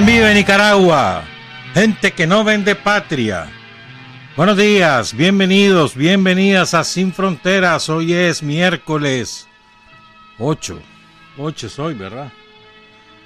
[0.00, 1.24] ¿Quién vive en Nicaragua?
[1.74, 3.52] Gente que no vende patria.
[4.34, 7.90] Buenos días, bienvenidos, bienvenidas a Sin Fronteras.
[7.90, 9.46] Hoy es miércoles
[10.38, 10.80] 8,
[11.36, 12.32] 8 es hoy, ¿verdad?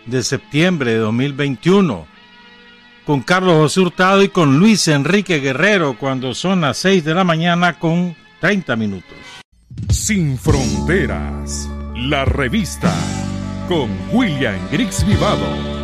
[0.04, 2.08] De septiembre de 2021.
[3.06, 7.22] Con Carlos José Hurtado y con Luis Enrique Guerrero cuando son las 6 de la
[7.22, 9.16] mañana con 30 minutos.
[9.90, 12.92] Sin Fronteras, la revista
[13.68, 15.83] con William Griggs Vivado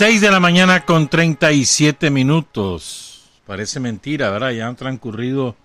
[0.00, 3.28] de la mañana con 37 minutos.
[3.46, 4.52] Parece mentira, ¿verdad?
[4.52, 5.56] Ya han transcurrido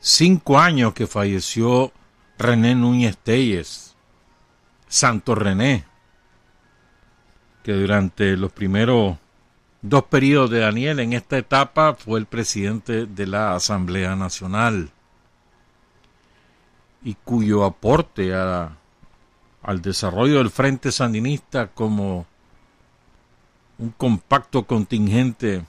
[0.00, 1.92] cinco años que falleció
[2.38, 3.94] René Núñez Telles,
[4.88, 5.84] Santo René,
[7.62, 9.18] que durante los primeros
[9.82, 14.88] dos periodos de Daniel en esta etapa fue el presidente de la Asamblea Nacional
[17.04, 22.29] y cuyo aporte al desarrollo del Frente Sandinista como
[23.80, 25.64] un compacto contingente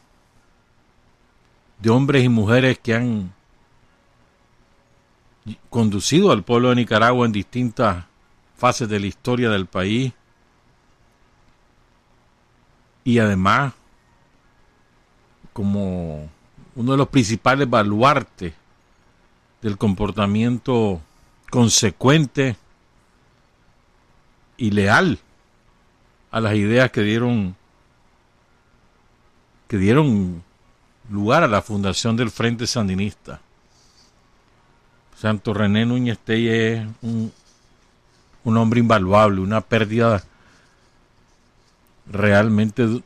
[1.80, 3.34] de hombres y mujeres que han
[5.70, 8.06] conducido al pueblo de Nicaragua en distintas
[8.58, 10.12] fases de la historia del país.
[13.06, 13.74] Y además
[15.54, 16.30] como
[16.76, 18.54] uno de los principales baluartes
[19.62, 21.02] del comportamiento
[21.50, 22.58] consecuente
[24.58, 25.18] y leal
[26.30, 27.56] a las ideas que dieron
[29.72, 30.44] que dieron
[31.10, 33.40] lugar a la fundación del Frente Sandinista.
[35.18, 37.32] Santo René Núñez Telle es un,
[38.44, 40.26] un hombre invaluable, una pérdida
[42.06, 43.02] realmente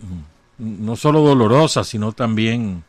[0.58, 2.84] no solo dolorosa, sino también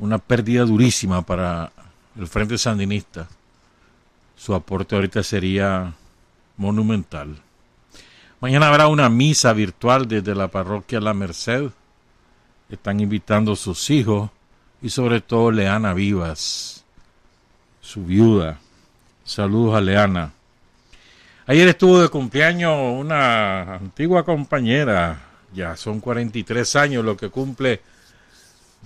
[0.00, 1.70] una pérdida durísima para
[2.18, 3.28] el Frente Sandinista.
[4.34, 5.94] Su aporte ahorita sería
[6.56, 7.45] monumental.
[8.46, 11.68] Mañana habrá una misa virtual desde la parroquia La Merced.
[12.70, 14.30] Están invitando a sus hijos
[14.80, 16.84] y sobre todo Leana Vivas,
[17.80, 18.60] su viuda.
[19.24, 20.32] Saludos a Leana.
[21.44, 27.80] Ayer estuvo de cumpleaños una antigua compañera, ya son 43 años lo que cumple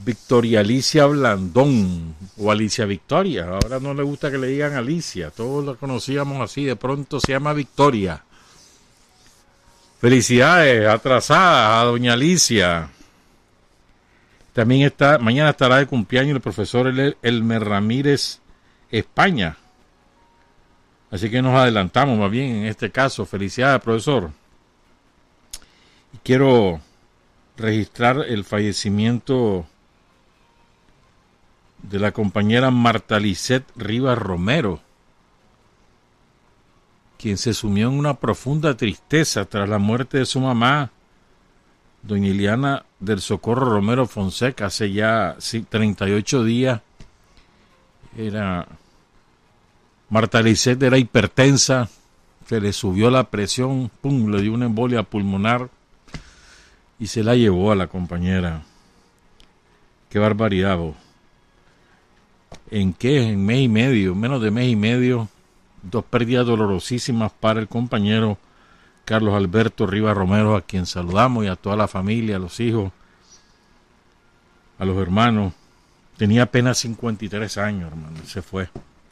[0.02, 3.46] Victoria Alicia Blandón o Alicia Victoria.
[3.46, 7.32] Ahora no le gusta que le digan Alicia, todos la conocíamos así, de pronto se
[7.32, 8.24] llama Victoria.
[10.00, 12.88] Felicidades atrasadas a doña Alicia.
[14.54, 16.90] También está, mañana estará de cumpleaños el profesor
[17.20, 18.40] Elmer Ramírez
[18.90, 19.58] España.
[21.10, 23.26] Así que nos adelantamos más bien en este caso.
[23.26, 24.30] Felicidades, profesor.
[26.14, 26.80] Y quiero
[27.58, 29.66] registrar el fallecimiento
[31.82, 34.80] de la compañera Marta Lisset Rivas Romero
[37.20, 40.90] quien se sumió en una profunda tristeza tras la muerte de su mamá,
[42.02, 45.36] doña Iliana del Socorro Romero Fonseca, hace ya
[45.68, 46.80] 38 días.
[48.16, 48.66] Era
[50.08, 51.90] Marta Lisset era hipertensa,
[52.46, 55.68] se le subió la presión, pum, le dio una embolia pulmonar
[56.98, 58.62] y se la llevó a la compañera.
[60.08, 60.78] Qué barbaridad,
[62.70, 63.28] ¿En qué?
[63.28, 65.28] En mes y medio, menos de mes y medio,
[65.82, 68.38] dos pérdidas dolorosísimas para el compañero
[69.04, 72.92] Carlos Alberto Rivas Romero, a quien saludamos, y a toda la familia, a los hijos,
[74.78, 75.52] a los hermanos.
[76.16, 78.68] Tenía apenas 53 años, hermano, se fue.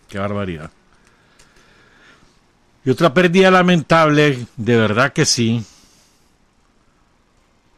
[0.09, 0.71] Qué barbaridad.
[2.85, 5.65] Y otra pérdida lamentable, de verdad que sí,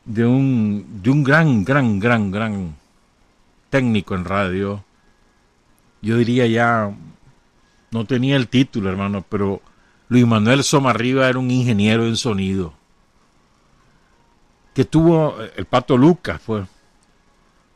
[0.04, 2.76] de un, de un gran, gran, gran, gran
[3.70, 4.84] técnico en radio.
[6.02, 6.92] Yo diría ya
[7.90, 9.60] no tenía el título, hermano, pero
[10.08, 12.74] Luis Manuel Somarriba era un ingeniero en sonido.
[14.74, 16.66] Que tuvo, el Pato Lucas fue,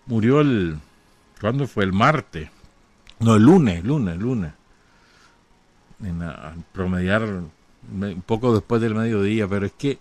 [0.06, 0.78] murió el,
[1.40, 1.84] ¿cuándo fue?
[1.84, 2.48] El martes.
[3.20, 4.52] No, el lunes, lunes, lunes.
[6.02, 6.20] En
[6.72, 9.98] promediar un poco después del mediodía, pero es que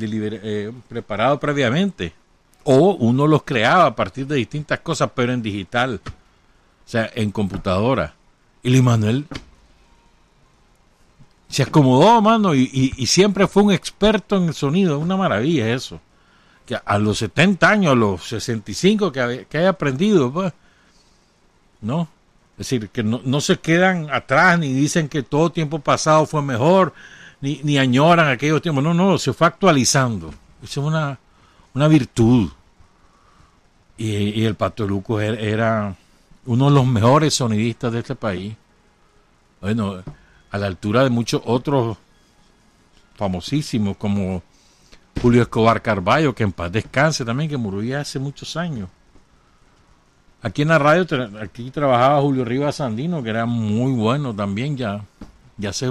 [0.00, 2.12] eh, preparado previamente.
[2.64, 6.00] O uno los creaba a partir de distintas cosas, pero en digital.
[6.04, 8.14] O sea, en computadora.
[8.62, 9.26] Y Luis Manuel
[11.48, 14.98] se acomodó, mano, y, siempre fue un experto en el sonido.
[14.98, 16.00] Una maravilla eso.
[16.66, 20.52] Que a los 70 años, a los 65 que, que haya aprendido, pues,
[21.80, 22.08] ¿no?
[22.58, 26.92] Es decir, que no, se quedan atrás ni dicen que todo tiempo pasado fue mejor,
[27.40, 28.82] ni, ni añoran aquellos tiempos.
[28.84, 30.28] No, no, se fue actualizando.
[30.62, 31.18] Eso es una,
[31.74, 32.50] una virtud.
[33.96, 35.96] Y, el Pato Luco era
[36.46, 38.54] uno de los mejores sonidistas de este país.
[39.60, 40.02] Bueno,
[40.50, 41.96] a la altura de muchos otros
[43.16, 44.42] famosísimos como
[45.20, 48.88] Julio Escobar Carballo, que en paz descanse también, que murió hace muchos años.
[50.40, 51.04] Aquí en la radio,
[51.42, 55.04] aquí trabajaba Julio Rivas Sandino, que era muy bueno también, ya,
[55.56, 55.90] ya se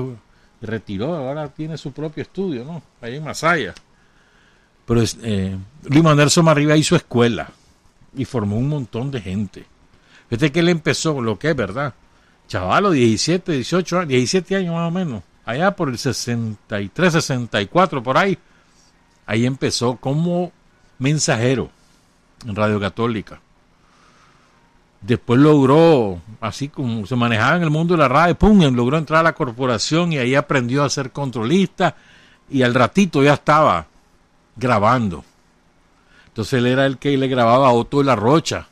[0.62, 2.82] retiró, ahora tiene su propio estudio, ¿no?
[3.02, 3.74] Ahí en Masaya.
[4.86, 7.50] Pero eh, Luis Manuel Somarriba hizo escuela
[8.16, 9.66] y formó un montón de gente.
[10.30, 11.94] Fíjate que él empezó, lo que es verdad,
[12.48, 18.18] chavalo, 17, 18 años, 17 años más o menos, allá por el 63, 64, por
[18.18, 18.38] ahí.
[19.26, 20.54] Ahí empezó como
[21.00, 21.70] mensajero
[22.46, 23.42] en Radio Católica.
[25.02, 29.20] Después logró, así como se manejaba en el mundo de la radio, pum, logró entrar
[29.20, 31.96] a la corporación y ahí aprendió a ser controlista
[32.50, 33.86] y al ratito ya estaba
[34.56, 35.24] grabando.
[36.28, 38.68] Entonces él era el que le grababa a Otto de la Rocha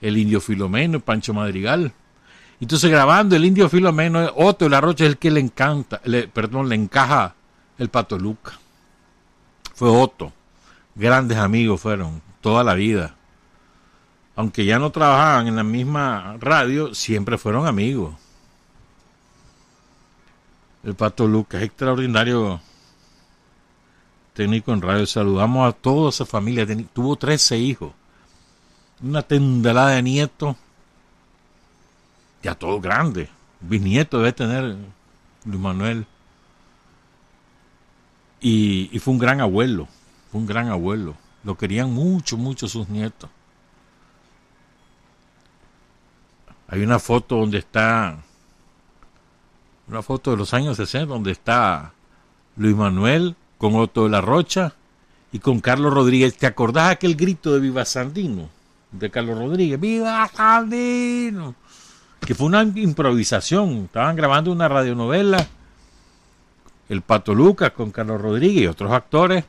[0.00, 1.92] el indio Filomeno, Pancho Madrigal.
[2.60, 6.68] Entonces grabando el indio Filomeno, Otto La Rocha es el que le encanta, le, perdón,
[6.68, 7.34] le encaja
[7.78, 8.52] el Pato Luca.
[9.74, 10.32] Fue Otto.
[10.94, 13.14] Grandes amigos fueron, toda la vida.
[14.36, 18.14] Aunque ya no trabajaban en la misma radio, siempre fueron amigos.
[20.84, 22.60] El Pato Luca es extraordinario
[24.34, 25.06] técnico en radio.
[25.06, 26.66] Saludamos a toda esa familia.
[26.92, 27.92] Tuvo 13 hijos
[29.02, 30.56] una tendelada de nietos,
[32.42, 33.28] ya todo grande,
[33.60, 34.76] bisnieto debe tener
[35.44, 36.06] Luis Manuel.
[38.40, 39.88] Y, fue un gran abuelo,
[40.30, 41.16] fue un gran abuelo.
[41.42, 43.30] Lo querían mucho, mucho sus nietos.
[46.68, 48.18] Hay una foto donde está,
[49.88, 51.92] una foto de los años 60, donde está
[52.56, 54.74] Luis Manuel con Otto de la Rocha
[55.32, 56.36] y con Carlos Rodríguez.
[56.36, 58.56] ¿Te acordás aquel grito de Viva Sandino?
[58.98, 61.54] de Carlos Rodríguez, ¡Viva Sandino!
[62.20, 63.84] Que fue una improvisación.
[63.84, 65.46] Estaban grabando una radionovela,
[66.88, 69.44] El Pato Lucas con Carlos Rodríguez y otros actores,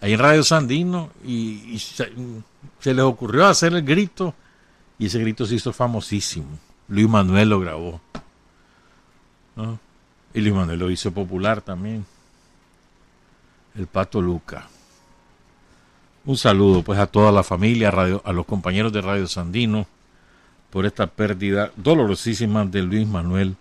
[0.00, 4.34] ahí en Radio Sandino, y, se, les ocurrió hacer el grito,
[4.98, 6.58] y ese grito se hizo famosísimo.
[6.88, 8.00] Luis Manuel lo grabó.
[10.34, 12.04] Y Luis Manuel lo hizo popular también.
[13.74, 14.64] El Pato Lucas.
[16.24, 19.86] Un saludo pues a toda la familia, a, los compañeros de Radio Sandino
[20.70, 23.54] por esta pérdida dolorosísima de Luis Manuel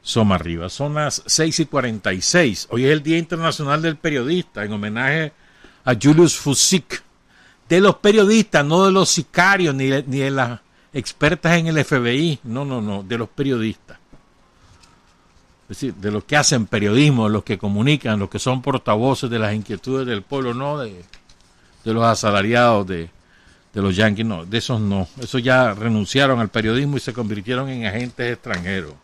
[0.00, 0.70] Somarriba.
[0.70, 2.68] Son las 6 y 46.
[2.70, 5.32] Hoy es el Día Internacional del Periodista en homenaje
[5.84, 7.02] a Julius Fusik.
[7.70, 10.60] De los periodistas, no de los sicarios ni de, ni de las
[10.92, 12.40] expertas en el FBI.
[12.42, 13.96] No, no, no, de los periodistas.
[15.62, 19.38] es decir, de los que hacen periodismo, los que comunican, los que son portavoces de
[19.38, 21.04] las inquietudes del pueblo, no de,
[21.84, 23.08] de los asalariados de,
[23.72, 25.06] de los yanquis, no, de esos no.
[25.20, 28.94] Esos ya renunciaron al periodismo y se convirtieron en agentes extranjeros.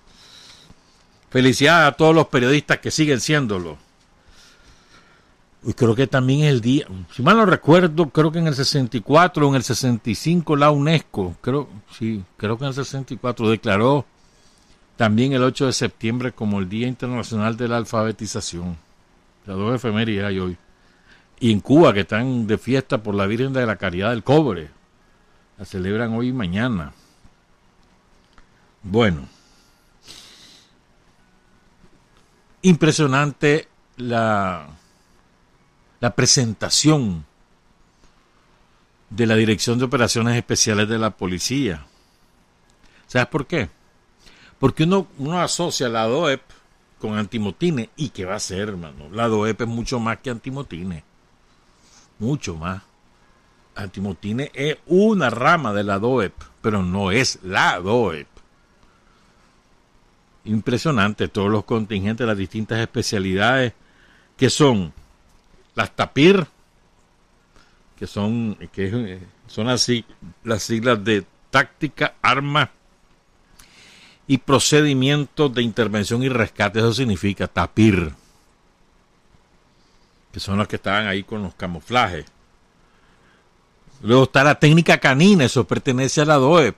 [1.31, 3.79] Felicidades a todos los periodistas que siguen siéndolo.
[5.65, 8.55] Y creo que también es el día, si mal no recuerdo, creo que en el
[8.55, 14.05] 64 o en el 65 la UNESCO, creo, sí, creo que en el 64 declaró
[14.97, 18.77] también el 8 de septiembre como el Día Internacional de la Alfabetización.
[19.45, 20.57] Las dos efemérides hay hoy
[21.39, 24.71] y en Cuba que están de fiesta por la Virgen de la Caridad del Cobre.
[25.59, 26.93] La celebran hoy y mañana.
[28.83, 29.29] Bueno.
[32.63, 34.67] Impresionante la,
[36.01, 37.25] la presentación
[39.11, 41.87] de la Dirección de Operaciones Especiales de la Policía.
[43.07, 43.71] ¿Sabes por qué?
[44.59, 46.43] Porque uno, uno asocia la DOEP
[46.99, 47.89] con antimotines.
[47.97, 49.09] ¿Y qué va a ser, hermano?
[49.13, 51.05] La DOEP es mucho más que antimotines
[52.19, 52.83] mucho más.
[53.75, 58.27] Antimotines es una rama de la DOEP, pero no es la DOEP.
[60.45, 63.75] Impresionante todos los contingentes, las distintas especialidades
[64.37, 64.93] que son
[65.77, 66.47] las TAPIR,
[67.97, 70.05] que son, que son así
[70.43, 72.71] las siglas de táctica, arma
[74.27, 76.81] y procedimientos de intervención y rescate.
[76.81, 78.13] Eso significa TAPIR
[80.37, 82.27] que son los que estaban ahí con los camuflajes.
[84.03, 86.77] Luego está la técnica canina, eso pertenece a la DOEP.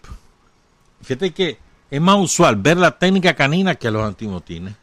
[1.03, 1.59] Fíjate que
[1.91, 4.77] es más usual ver la técnica canina que a los antimotines.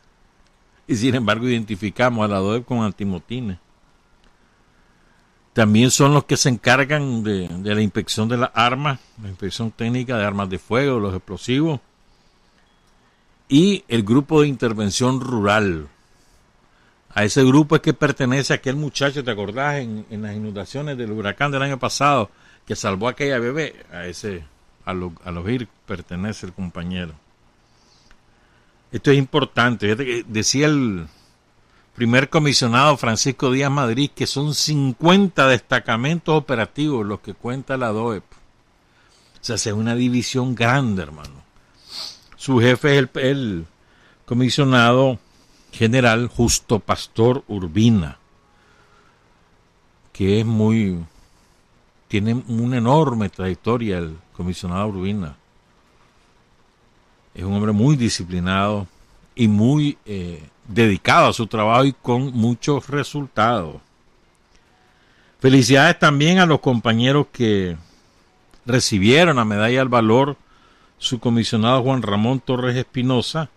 [0.87, 3.57] Y sin embargo identificamos a la DOEP con antimotines.
[5.55, 10.17] También son los que se encargan de, la inspección de las armas, la inspección técnica
[10.17, 11.79] de armas de fuego, los explosivos.
[13.47, 15.87] Y el grupo de intervención rural,
[17.09, 19.77] a ese grupo es que pertenece aquel muchacho, ¿te acordás?
[19.77, 22.29] En, las inundaciones del huracán del año pasado,
[22.67, 23.85] que salvó a aquella bebé.
[23.93, 24.43] A ese,
[24.85, 27.13] a, a los IR pertenece el compañero.
[28.91, 29.95] Esto es importante.
[30.27, 31.07] Decía el
[31.95, 38.23] primer comisionado Francisco Díaz Madrid que son 50 destacamentos operativos los que cuenta la DOEP.
[38.23, 41.43] O sea, es una división grande, hermano.
[42.35, 43.65] Su jefe es el,
[44.25, 45.19] comisionado
[45.71, 48.17] general Justo Pastor Urbina,
[50.11, 50.97] que es muy,
[52.07, 55.37] tiene una enorme trayectoria el comisionado Urbina.
[57.33, 58.87] Es un hombre muy disciplinado
[59.35, 63.77] y muy eh, dedicado a su trabajo y con muchos resultados.
[65.39, 67.77] Felicidades también a los compañeros que
[68.65, 70.37] recibieron la medalla al valor
[70.97, 73.49] su comisionado Juan Ramón Torres Espinosa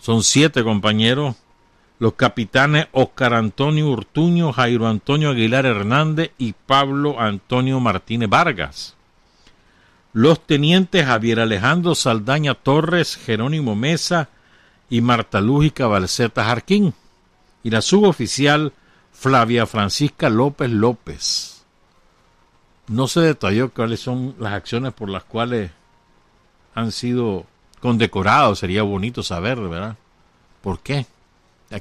[0.00, 1.36] son siete compañeros.
[1.98, 8.96] Los capitanes Oscar Antonio Urtuño, Jairo Antonio Aguilar Hernández y Pablo Antonio Martínez Vargas.
[10.12, 14.28] Los tenientes Javier Alejandro Saldaña Torres, Jerónimo Mesa
[14.92, 16.92] y Marta Lúgica Balceta Jarquín.
[17.62, 18.74] Y la suboficial
[19.10, 21.64] Flavia Francisca López López.
[22.88, 25.70] No se detalló cuáles son las acciones por las cuales
[26.74, 27.46] han sido
[27.80, 29.96] condecorado, sería bonito saber, ¿verdad?
[30.60, 31.06] ¿Por qué?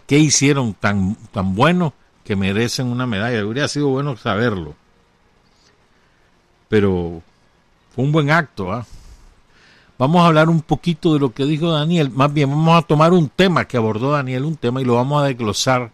[0.07, 3.45] ¿Qué hicieron tan, tan bueno que merecen una medalla?
[3.45, 4.73] Hubiera sido bueno saberlo.
[6.69, 7.21] Pero
[7.93, 8.85] fue un buen acto, ¿ah?
[10.01, 12.09] Vamos a hablar un poquito de lo que dijo Daniel.
[12.09, 15.21] Más bien, vamos a tomar un tema que abordó Daniel, un tema, y lo vamos
[15.21, 15.91] a desglosar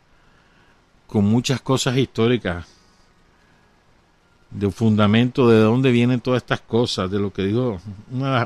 [1.08, 2.66] con muchas cosas históricas
[4.50, 7.82] de fundamento de dónde vienen todas estas cosas, de lo que dijo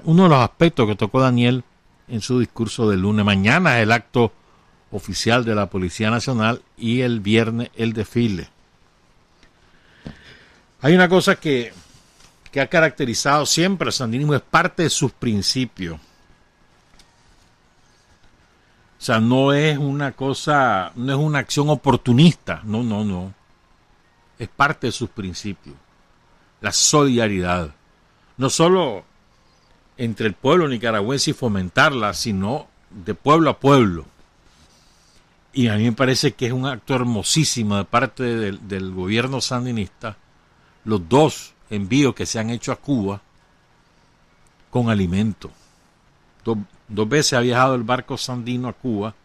[0.03, 1.63] uno de los aspectos que tocó Daniel
[2.07, 3.23] en su discurso del lunes.
[3.23, 4.31] Mañana es el acto
[4.89, 8.49] oficial de la Policía Nacional y el viernes el desfile.
[10.81, 11.71] Hay una cosa que,
[12.51, 15.99] que ha caracterizado siempre al sandinismo, es parte de sus principios.
[18.99, 23.33] O sea, no es una cosa, no es una acción oportunista, no, no, no.
[24.37, 25.75] Es parte de sus principios
[26.61, 27.73] la solidaridad,
[28.37, 29.03] no solo
[29.97, 34.05] entre el pueblo nicaragüense y fomentarla, sino de pueblo a pueblo.
[35.53, 40.17] Y a mí me parece que es un acto hermosísimo de parte del, gobierno sandinista,
[40.85, 43.21] los dos envíos que se han hecho a Cuba
[44.69, 45.49] con alimento.
[46.43, 49.15] dos veces ha viajado el barco sandino a Cuba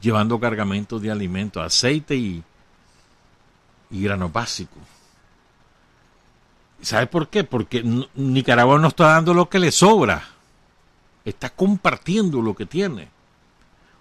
[0.00, 2.42] llevando cargamentos de alimentos, aceite y,
[3.90, 4.82] y granos básicos.
[6.82, 7.44] ¿Sabe por qué?
[7.44, 7.82] Porque
[8.14, 10.22] Nicaragua no está dando lo que le sobra.
[11.24, 13.08] Está compartiendo lo que tiene.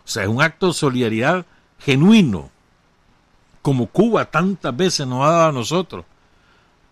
[0.03, 1.45] O sea, es un acto de solidaridad
[1.79, 2.49] genuino,
[3.61, 6.05] como Cuba tantas veces nos ha dado a nosotros,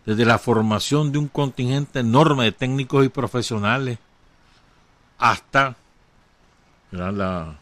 [0.05, 3.99] desde la formación de un contingente enorme de técnicos y profesionales
[5.17, 5.75] hasta
[6.91, 7.55] la,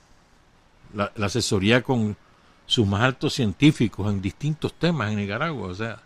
[1.22, 2.15] asesoría con
[2.65, 5.67] sus más altos científicos en distintos temas en Nicaragua.
[5.67, 6.00] O sea,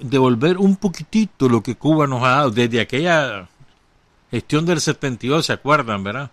[0.00, 3.48] devolver un poquitito lo que Cuba nos ha dado desde aquella
[4.30, 6.30] gestión del 72, ¿se acuerdan, verdad?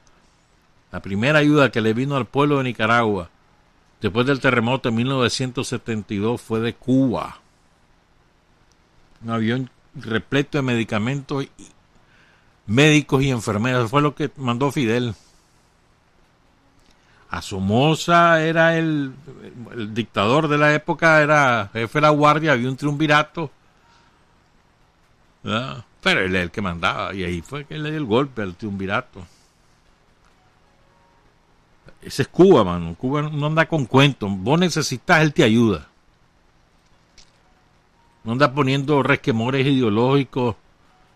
[0.92, 3.30] La primera ayuda que le vino al pueblo de Nicaragua
[4.02, 7.40] después del terremoto de 1972 fue de Cuba.
[9.24, 11.50] Un avión repleto de medicamentos, y
[12.68, 13.90] médicos y enfermeras.
[13.90, 15.16] Fue lo que mandó Fidel.
[17.30, 19.14] A Somoza era el,
[19.90, 23.52] dictador de la época, era jefe de la guardia, había un triunvirato.
[25.44, 28.56] Pero él es el que mandaba, y ahí fue que le dio el golpe al
[28.56, 29.26] triunvirato.
[32.02, 32.96] Ese es Cuba, mano.
[32.96, 34.30] Cuba no anda con cuentos.
[34.32, 35.88] Vos necesitas, él te ayuda.
[38.28, 40.58] No anda poniendo resquemores ideológicos,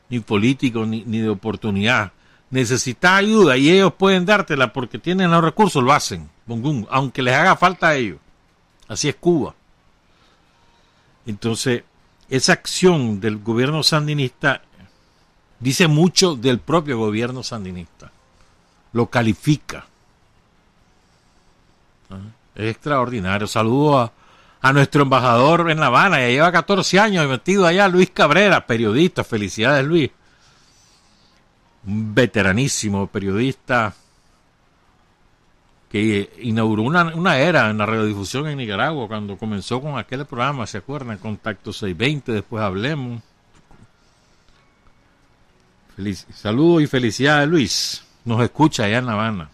[0.07, 2.13] ni políticos, ni, ni de oportunidad.
[2.49, 6.29] Necesitas ayuda y ellos pueden dártela porque tienen los recursos, lo hacen.
[6.89, 8.17] Aunque les haga falta a ellos.
[8.87, 9.53] Así es Cuba.
[11.25, 11.83] Entonces,
[12.29, 14.61] esa acción del gobierno sandinista
[15.59, 18.09] dice mucho del propio gobierno sandinista.
[18.93, 19.85] Lo califica.
[22.55, 23.47] Es extraordinario.
[23.47, 24.13] Saludo a,
[24.61, 29.23] a nuestro embajador en La Habana, ya lleva 14 años metido allá, Luis Cabrera, periodista.
[29.23, 30.11] Felicidades, Luis.
[31.85, 33.95] Un veteranísimo periodista
[35.89, 40.65] que inauguró una, una, era en la radiodifusión en Nicaragua cuando comenzó con aquel programa,
[40.67, 41.17] ¿se acuerdan?
[41.17, 43.21] Contacto 620, después hablemos.
[46.33, 48.03] Saludos y felicidades, Luis.
[48.23, 49.49] Nos escucha allá en La Habana.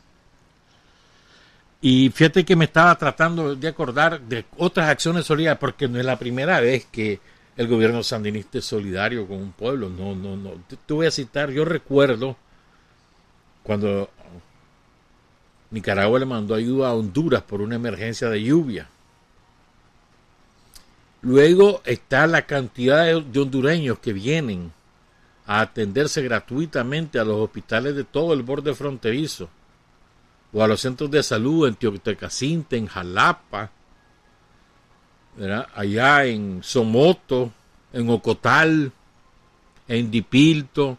[1.90, 6.06] Y fíjate que me estaba tratando de acordar de otras acciones solidarias, porque no es
[6.06, 7.22] la primera vez que
[7.56, 9.88] el gobierno sandinista es solidario con un pueblo.
[9.90, 10.52] No, no, no.
[10.86, 12.36] Te voy a citar, yo recuerdo
[13.64, 14.10] cuando
[15.72, 18.90] Nicaragua le mandó ayuda a Honduras por una emergencia de lluvia.
[21.22, 24.74] Luego está la cantidad de hondureños que vienen
[25.46, 29.48] a atenderse gratuitamente a los hospitales de todo el borde fronterizo
[30.58, 33.70] o a los centros de salud en Teoctecacinte, en Jalapa,
[35.76, 37.52] allá en Somoto,
[37.94, 38.92] en Ocotal,
[39.88, 40.98] en Dipilto,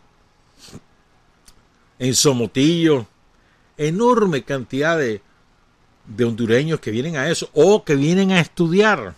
[1.99, 3.09] en Somotillo,
[3.77, 5.23] enorme cantidad de,
[6.07, 9.17] de hondureños que vienen a eso o que vienen a estudiar,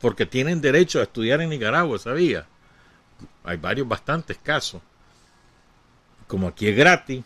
[0.00, 2.46] porque tienen derecho a estudiar en Nicaragua, ¿sabía?
[3.42, 4.80] Hay varios, bastantes casos.
[6.28, 7.24] Como aquí es gratis.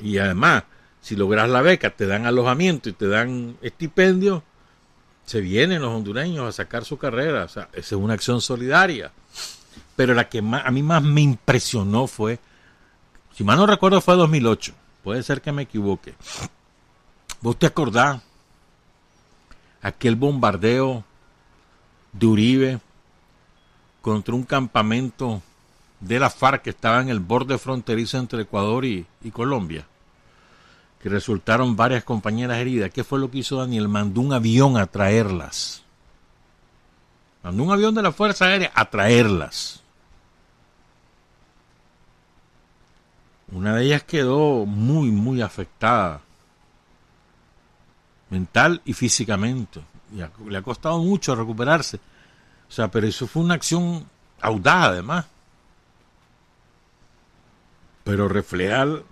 [0.00, 0.64] Y además,
[1.06, 4.42] si logras la beca, te dan alojamiento y te dan estipendio,
[5.24, 7.44] se vienen los hondureños a sacar su carrera.
[7.44, 9.12] O sea, esa es una acción solidaria.
[9.94, 12.40] Pero la que a mí más me impresionó fue,
[13.36, 14.74] si mal no recuerdo, fue 2008.
[15.04, 16.12] Puede ser que me equivoque.
[17.40, 18.20] ¿Vos te acordás?
[19.82, 21.04] Aquel bombardeo
[22.14, 22.80] de Uribe
[24.00, 25.40] contra un campamento
[26.00, 29.86] de la FARC que estaba en el borde fronterizo entre Ecuador y Colombia
[31.06, 32.90] que resultaron varias compañeras heridas.
[32.90, 33.86] ¿Qué fue lo que hizo Daniel?
[33.86, 35.84] Mandó un avión a traerlas.
[37.44, 39.84] Mandó un avión de la Fuerza Aérea a traerlas.
[43.52, 46.22] Una de ellas quedó muy, muy afectada,
[48.28, 49.80] mental y físicamente.
[50.12, 51.98] Y le ha costado mucho recuperarse.
[52.68, 54.04] O sea, pero eso fue una acción
[54.40, 55.24] audaz además.
[58.02, 59.04] Pero reflejar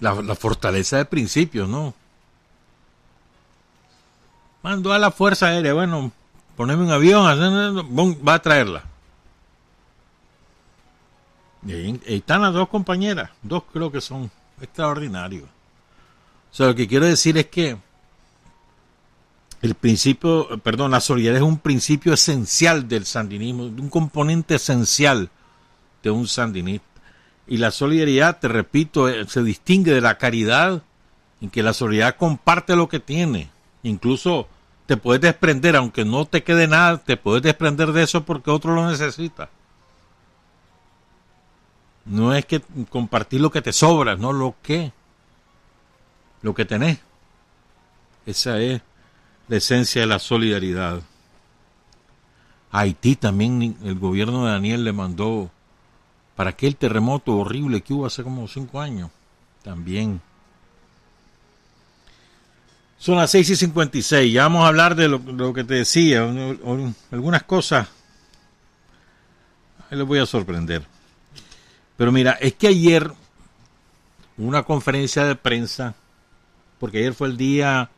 [0.00, 1.94] la, fortaleza de principios, ¿no?
[4.62, 6.12] Mandó a la Fuerza Aérea, bueno,
[6.56, 7.24] poneme un avión,
[8.26, 8.84] va a traerla.
[11.66, 15.44] Y ahí, están las dos compañeras, dos creo que son extraordinarios.
[15.44, 17.76] O sea, lo que quiero decir es que
[19.62, 25.30] el principio, perdón, la solidaridad es un principio esencial del sandinismo, un componente esencial
[26.02, 26.89] de un sandinista.
[27.50, 30.84] Y la solidaridad, te repito, eh, se distingue de la caridad
[31.40, 33.50] en que la solidaridad comparte lo que tiene.
[33.82, 34.46] Incluso
[34.86, 38.72] te puedes desprender, aunque no te quede nada, te puedes desprender de eso porque otro
[38.72, 39.50] lo necesita.
[42.04, 44.92] No es que compartir lo que te sobra, no lo que,
[46.42, 47.00] lo que tenés.
[48.26, 48.80] Esa es
[49.48, 51.02] la esencia de la solidaridad.
[52.70, 55.50] Haití también el gobierno de Daniel le mandó
[56.40, 59.10] para aquel terremoto horrible que hubo hace como cinco años.
[59.62, 60.22] también.
[62.96, 64.32] Son las 6 y 56.
[64.32, 66.26] Ya vamos a hablar de lo, que te decía.
[67.10, 67.88] algunas cosas.
[69.90, 70.82] Ahí les voy a sorprender.
[71.98, 73.12] Pero mira, es que ayer
[74.38, 75.94] una conferencia de prensa,
[76.78, 77.90] porque ayer fue el Día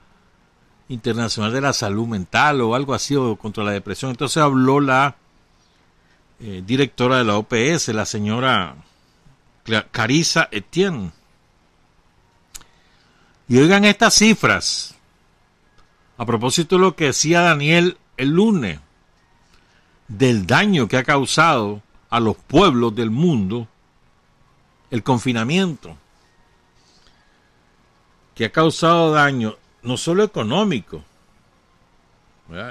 [0.88, 4.10] Internacional de la Salud Mental o algo así, o contra la depresión.
[4.10, 5.14] Entonces habló la
[6.44, 8.74] eh, directora de la OPS, la señora
[9.92, 11.12] Carissa Etienne.
[13.46, 14.96] Y oigan estas cifras.
[16.18, 18.80] A propósito de lo que decía Daniel el lunes,
[20.08, 23.68] del daño que ha causado a los pueblos del mundo
[24.90, 25.96] el confinamiento,
[28.34, 31.04] que ha causado daño no solo económico,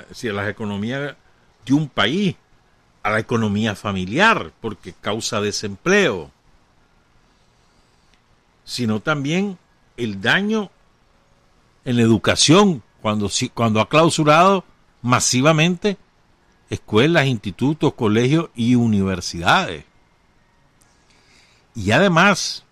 [0.10, 1.16] decir, a las economías
[1.66, 2.36] de un país,
[3.04, 6.32] a la economía familiar, porque causa desempleo,
[8.64, 9.58] sino también
[9.98, 10.70] el daño
[11.84, 14.64] en la educación, cuando, cuando ha clausurado
[15.02, 15.98] masivamente
[16.70, 19.84] escuelas, institutos, colegios y universidades.
[21.76, 22.64] Y además,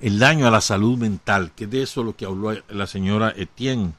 [0.00, 3.32] el daño a la salud mental, que de eso es lo que habló la señora
[3.36, 3.94] Etienne.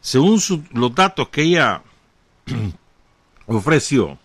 [0.00, 0.40] Según
[0.72, 1.82] los datos que ella
[3.46, 4.18] ofreció,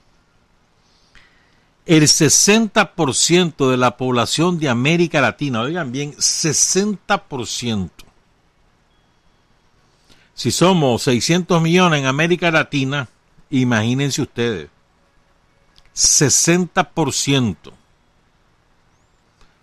[1.85, 7.89] el 60% de la población de América Latina, oigan bien, 60%.
[10.33, 13.07] Si somos 600 millones en América Latina,
[13.49, 14.69] imagínense ustedes,
[15.95, 17.55] 60%.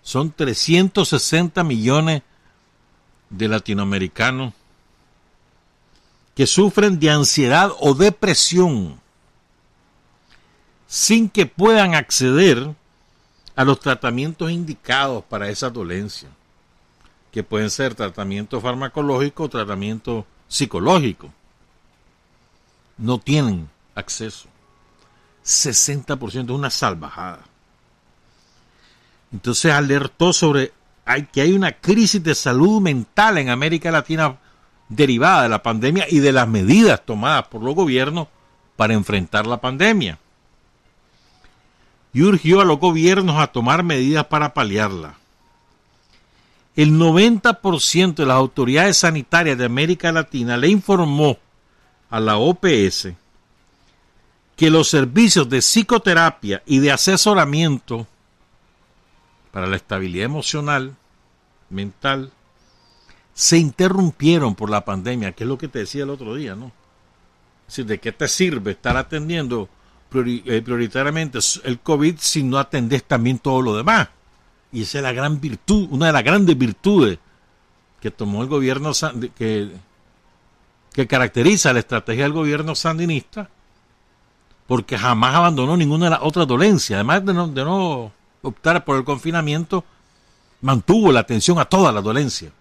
[0.02, 2.22] Son 360 millones
[3.30, 4.54] de latinoamericanos
[6.42, 9.00] que sufren de ansiedad o depresión
[10.88, 12.74] sin que puedan acceder
[13.54, 16.28] a los tratamientos indicados para esa dolencia,
[17.30, 21.32] que pueden ser tratamiento farmacológico o tratamiento psicológico.
[22.98, 24.48] No tienen acceso.
[25.44, 27.44] 60% es una salvajada.
[29.32, 30.72] Entonces alertó sobre
[31.30, 34.40] que hay una crisis de salud mental en América Latina
[34.96, 38.28] derivada de la pandemia y de las medidas tomadas por los gobiernos
[38.76, 40.18] para enfrentar la pandemia
[42.12, 45.14] y urgió a los gobiernos a tomar medidas para paliarla.
[46.76, 51.38] El 90% de las autoridades sanitarias de América Latina le informó
[52.10, 53.08] a la OPS
[54.56, 58.06] que los servicios de psicoterapia y de asesoramiento
[59.50, 60.94] para la estabilidad emocional,
[61.68, 62.32] mental,
[63.34, 66.72] se interrumpieron por la pandemia, que es lo que te decía el otro día, ¿no?
[67.68, 69.68] Es ¿de qué te sirve estar atendiendo
[70.14, 74.08] eh, prioritariamente el COVID si no atendés también todo lo demás.
[74.70, 77.18] Y esa es la gran virtud, una de las grandes virtudes
[78.00, 78.92] que tomó el gobierno,
[79.36, 79.70] que,
[80.92, 83.48] que caracteriza la estrategia del gobierno sandinista,
[84.66, 86.96] porque jamás abandonó ninguna de las otras dolencias.
[86.96, 89.84] Además de no, de no optar por el confinamiento,
[90.60, 92.52] mantuvo la atención a todas las dolencias.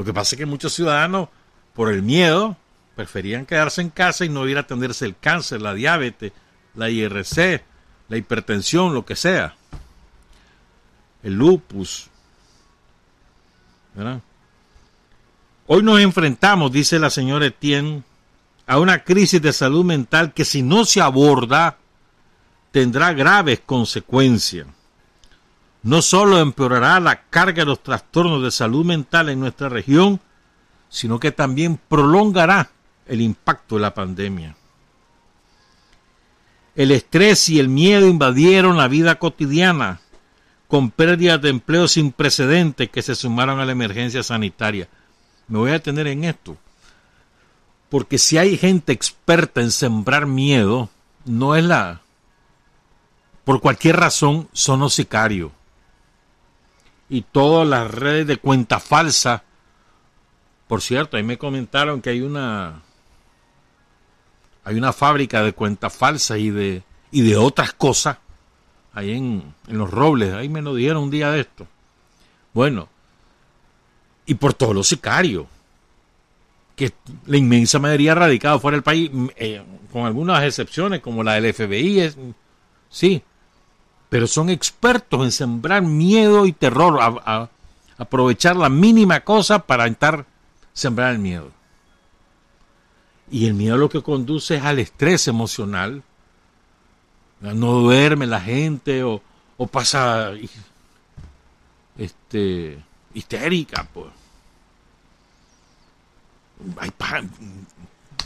[0.00, 1.28] Lo que pasa es que muchos ciudadanos,
[1.74, 2.56] por el miedo,
[2.96, 6.32] preferían quedarse en casa y no ir a atenderse el cáncer, la diabetes,
[6.74, 7.62] la IRC,
[8.08, 9.56] la hipertensión, lo que sea.
[11.22, 12.08] El lupus.
[15.66, 18.02] Hoy nos enfrentamos, dice la señora Etienne,
[18.66, 21.76] a una crisis de salud mental que si no se aborda
[22.70, 24.66] tendrá graves consecuencias.
[25.82, 30.20] No solo empeorará la carga de los trastornos de salud mental en nuestra región,
[30.90, 32.70] sino que también prolongará
[33.06, 34.56] el impacto de la pandemia.
[36.74, 40.00] El estrés y el miedo invadieron la vida cotidiana,
[40.68, 44.88] con pérdidas de empleo sin precedentes que se sumaron a la emergencia sanitaria.
[45.48, 46.56] Me voy a detener en esto,
[47.88, 50.90] porque si hay gente experta en sembrar miedo,
[51.24, 52.02] no es la...
[53.44, 55.59] Por cualquier razón, son los.
[57.10, 59.44] Y todas las redes de cuenta falsa.
[60.66, 62.82] Por cierto, ahí me comentaron que hay una
[64.64, 68.18] hay una fábrica de cuentas falsas y de, y de otras cosas
[68.92, 70.32] ahí en, en los robles.
[70.32, 71.66] Ahí me lo dijeron un día de esto.
[72.52, 72.88] Bueno,
[74.26, 75.46] y por todos los sicarios,
[76.76, 76.92] que
[77.26, 82.00] la inmensa mayoría radicado fuera del país, eh, con algunas excepciones como la del FBI,
[82.00, 82.16] es,
[82.88, 83.22] sí,
[84.10, 87.48] pero son expertos en sembrar miedo y terror, a,
[87.96, 90.26] aprovechar la mínima cosa para intentar
[90.74, 91.50] sembrar el miedo.
[93.30, 96.02] Y el miedo lo que conduce es al estrés emocional.
[97.40, 99.22] No duerme la gente o,
[99.70, 100.32] pasa
[101.96, 102.82] este
[103.14, 104.08] histérica, pues.
[106.78, 106.90] Hay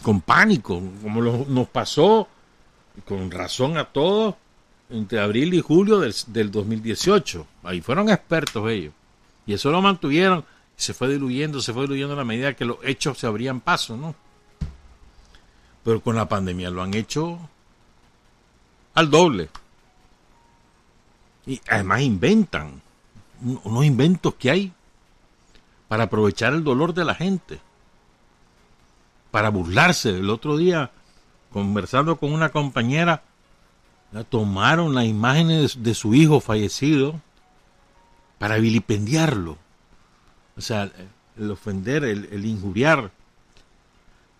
[0.03, 2.27] con pánico, como nos pasó,
[3.07, 4.35] con razón a todos,
[4.94, 7.46] entre abril y julio del, del 2018.
[7.64, 8.94] Ahí fueron expertos ellos.
[9.46, 10.44] Y eso lo mantuvieron,
[10.76, 13.96] se fue diluyendo, se fue diluyendo a la medida que los hechos se abrían paso,
[13.96, 14.14] ¿no?
[15.83, 17.38] Pero con la pandemia lo han hecho
[18.94, 19.50] al doble.
[21.46, 22.80] Y además inventan
[23.42, 24.72] unos inventos que hay
[25.88, 27.61] para aprovechar el dolor de la gente,
[29.30, 30.11] para burlarse.
[30.11, 30.90] El otro día,
[31.52, 33.22] conversando con una compañera,
[34.22, 37.20] tomaron las imágenes de su hijo fallecido
[38.38, 39.59] para vilipendiarlo.
[40.57, 40.88] O sea,
[41.37, 43.11] el ofender, el, injuriar,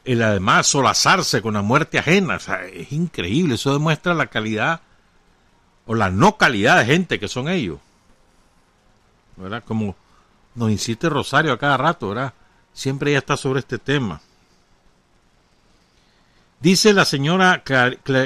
[0.05, 2.37] el además solazarse con la muerte ajena.
[2.37, 3.57] O sea, es increíble.
[3.57, 4.81] Eso demuestra la calidad
[5.87, 7.81] o la no calidad de gente que son ellos.
[9.37, 9.65] ¿Verdad?
[9.67, 9.97] Como
[10.55, 12.33] nos insiste Rosario a cada rato, ¿verdad?
[12.73, 14.21] Siempre ella está sobre este tema.
[16.61, 17.62] Dice la señora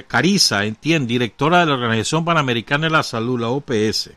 [0.07, 4.11] Carisa, entiende, directora de la Organización Panamericana de la Salud, la OPS,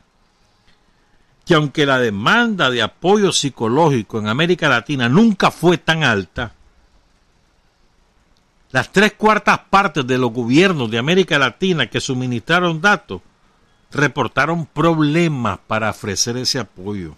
[1.45, 6.53] que aunque la demanda de apoyo psicológico en América Latina nunca fue tan alta,
[8.71, 13.21] las tres cuartas partes de los gobiernos de América Latina que suministraron datos
[13.91, 17.15] reportaron problemas para ofrecer ese apoyo.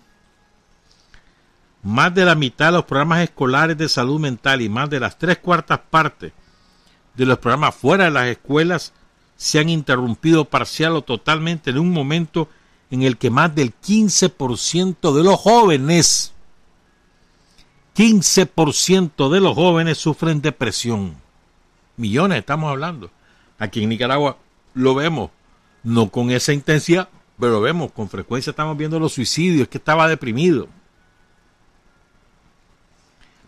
[1.84, 5.20] Más de la mitad de los programas escolares de salud mental y más de las
[5.20, 6.32] tres cuartas partes
[7.16, 8.94] de los programas fuera de las escuelas
[9.36, 12.50] se han interrumpido parcial o totalmente en un momento
[12.92, 16.34] en el que más del 15% de los jóvenes,
[17.96, 21.16] 15% de los jóvenes sufren depresión.
[21.98, 23.12] Millones estamos hablando.
[23.60, 24.38] Aquí en Nicaragua
[24.74, 25.32] lo vemos
[25.84, 30.68] no con esa intensidad, pero vemos, con frecuencia estamos viendo los suicidios, que estaba deprimido.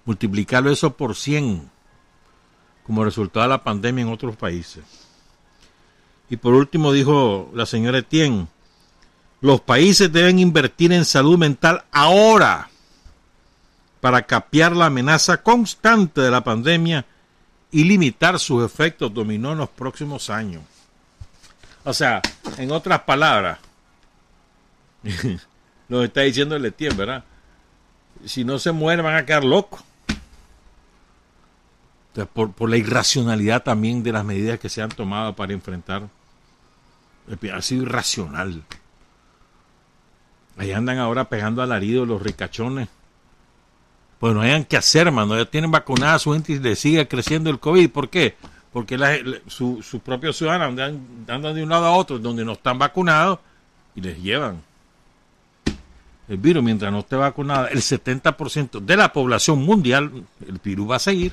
[0.03, 1.71] Multiplicarlo eso por 100
[2.85, 4.83] como resultado de la pandemia en otros países.
[6.29, 8.47] Y por último dijo la señora Etienne,
[9.41, 12.69] los países deben invertir en salud mental ahora
[14.01, 17.05] para capear la amenaza constante de la pandemia
[17.71, 20.63] y limitar sus efectos dominó en los próximos años.
[21.83, 22.21] O sea,
[22.57, 23.59] en otras palabras,
[25.89, 27.23] lo está diciendo el Etienne, ¿verdad?
[28.25, 29.81] Si no se mueren van a quedar locos.
[32.33, 36.07] Por, la irracionalidad también de las medidas que se han tomado para enfrentar.
[37.53, 38.63] Ha sido irracional.
[40.57, 42.87] Ahí andan ahora pegando alarido los ricachones.
[44.19, 45.37] Pues no hayan que hacer, mano.
[45.37, 47.89] Ya tienen vacunada su gente y le sigue creciendo el COVID.
[47.89, 48.35] ¿Por qué?
[48.75, 48.97] porque
[49.47, 50.77] sus su propios ciudadanos
[51.29, 53.39] andan, de un lado a otro donde no están vacunados
[53.95, 54.61] y les llevan
[56.27, 57.69] el virus mientras no esté vacunada.
[57.69, 61.31] El 70% de la población mundial, el virus va a seguir.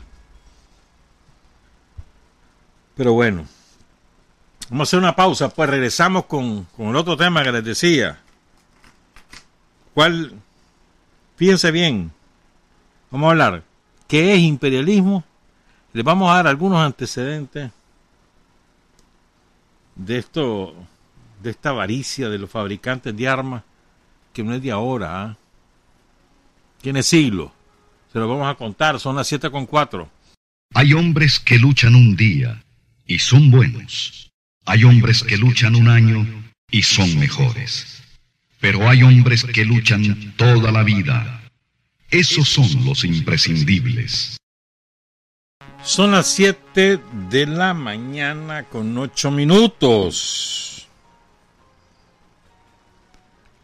[2.97, 3.47] Pero bueno,
[4.69, 8.21] vamos a hacer una pausa, pues regresamos con, con el otro tema que les decía.
[9.95, 10.35] ¿Cuál?
[11.37, 12.13] Fíjense bien,
[13.11, 13.63] vamos a hablar.
[14.07, 15.25] ¿Qué es imperialismo?
[15.93, 17.71] Les vamos a dar algunos antecedentes
[19.95, 20.75] de esto,
[21.43, 23.63] de esta avaricia de los fabricantes de armas,
[24.33, 25.37] que no es de ahora, ¿ah?
[26.81, 27.51] tiene siglos.
[28.13, 30.11] Se lo vamos a contar, son las siete con cuatro.
[30.75, 32.62] Hay hombres que luchan un día
[33.13, 34.31] y son buenos.
[34.65, 36.27] Hay hombres que luchan un año
[36.71, 38.03] y son mejores.
[38.59, 41.43] Pero hay hombres que luchan toda la vida.
[42.11, 44.39] Esos son los imprescindibles.
[45.83, 50.89] Son las 7 de la mañana con 8 minutos.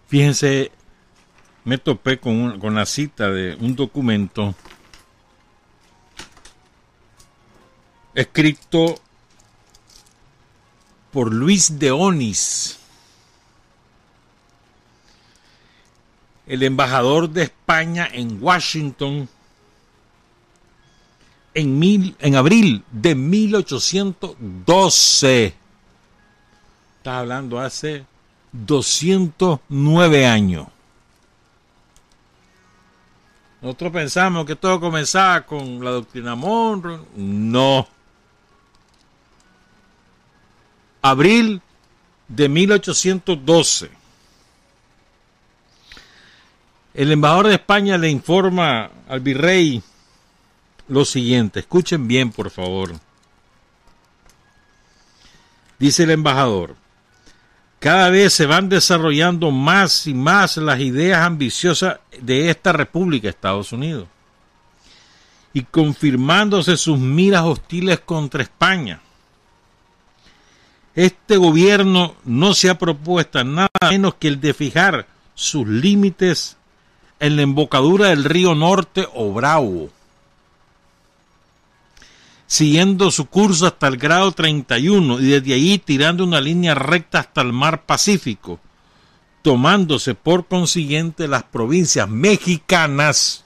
[0.09, 0.73] Fíjense,
[1.65, 4.55] me topé con, con la cita de un documento
[8.15, 9.01] escrito
[11.13, 12.79] por Luis de Onis,
[16.47, 19.29] el embajador de España en Washington
[21.55, 25.55] en, mil, en abril de 1812.
[26.99, 28.07] Está hablando hace
[28.53, 30.67] 209 años.
[33.61, 37.01] Nosotros pensamos que todo comenzaba con la doctrina Monroe.
[37.17, 37.89] No.
[41.03, 41.63] Abril
[42.29, 43.91] de 1812.
[46.95, 49.83] El embajador de España le informa al virrey
[50.89, 52.95] lo siguiente, escuchen bien por favor.
[55.79, 56.75] Dice el embajador,
[57.79, 63.73] cada vez se van desarrollando más y más las ideas ambiciosas de esta República, Estados
[63.73, 64.09] Unidos,
[65.53, 69.01] y confirmándose sus miras hostiles contra España.
[70.99, 75.07] Este gobierno no se ha propuesto nada menos que el de fijar
[75.37, 76.57] sus límites
[77.21, 79.89] en la embocadura del río Norte o
[82.49, 87.43] siguiendo su curso hasta el grado 31 y desde ahí tirando una línea recta hasta
[87.43, 88.59] el mar Pacífico,
[89.43, 93.45] tomándose por consiguiente las provincias mexicanas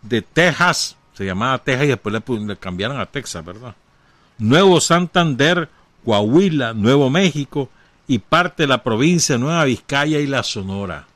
[0.00, 3.74] de Texas, se llamaba Texas y después le, cambiaron a Texas, ¿verdad?
[4.38, 5.68] Nuevo Santander,
[6.04, 7.68] Coahuila, Nuevo México
[8.06, 11.06] y parte de la provincia de Nueva Vizcaya y la Sonora.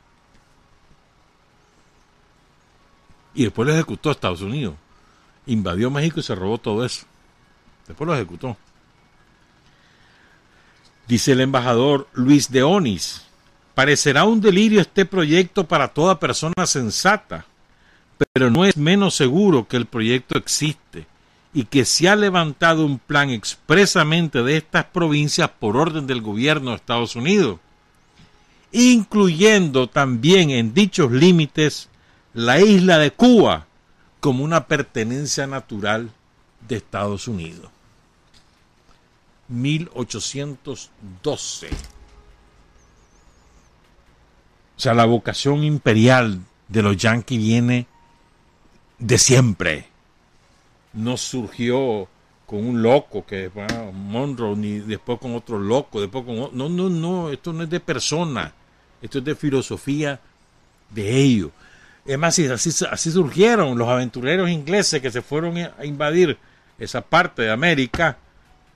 [3.33, 4.75] Y después lo ejecutó Estados Unidos
[5.47, 7.05] invadió México y se robó todo eso.
[7.87, 8.55] Después lo ejecutó.
[11.07, 13.25] Dice el embajador Luis de Onis,
[13.73, 17.45] parecerá un delirio este proyecto para toda persona sensata,
[18.33, 21.07] pero no es menos seguro que el proyecto existe
[21.57, 26.69] y que se ha levantado un plan expresamente de estas provincias por orden del gobierno
[26.69, 27.57] de Estados Unidos,
[28.71, 31.89] incluyendo también en dichos límites
[32.35, 33.65] la isla de Cuba,
[34.19, 36.11] como una pertenencia natural
[36.67, 37.71] de Estados Unidos.
[39.47, 41.69] 1812.
[44.77, 47.87] O sea, la vocación imperial de los yanquis viene
[48.99, 49.86] de siempre.
[50.93, 52.07] No surgió
[52.45, 56.89] con un loco que bueno, Monroe, ni después con otro loco, después con No, no,
[56.89, 58.53] no, esto no es de persona,
[59.01, 60.19] esto es de filosofía
[60.89, 61.51] de ellos.
[62.05, 66.37] Es más, así, así surgieron los aventureros ingleses que se fueron a invadir
[66.79, 68.17] esa parte de América.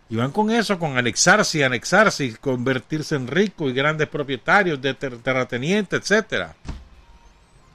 [0.10, 4.82] Y van con eso, con anexarse y anexarse y convertirse en ricos y grandes propietarios
[4.82, 6.54] de terratenientes, etcétera.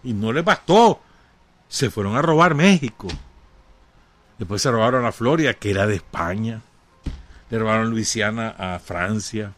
[0.05, 1.01] Y no les bastó.
[1.67, 3.09] Se fueron a robar México.
[4.39, 6.61] Después se robaron a Florida, que era de España.
[7.51, 9.53] Le robaron Luisiana a Francia.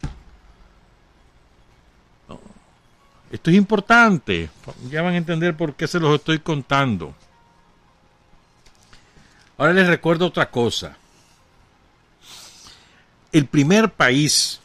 [3.31, 4.49] Esto es importante.
[4.89, 7.13] Ya van a entender por qué se los estoy contando.
[9.57, 10.97] Ahora les recuerdo otra cosa.
[13.31, 14.59] El primer país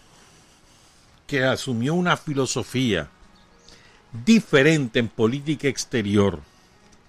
[1.26, 3.08] que asumió una filosofía
[4.24, 6.40] diferente en política exterior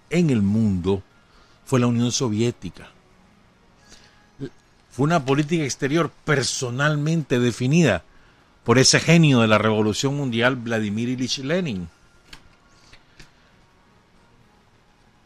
[0.10, 1.04] en el mundo
[1.65, 2.95] fue la Unión Soviética.
[4.96, 8.04] Fue una política exterior personalmente definida
[8.64, 11.90] por ese genio de la Revolución Mundial, Vladimir Ilich Lenin.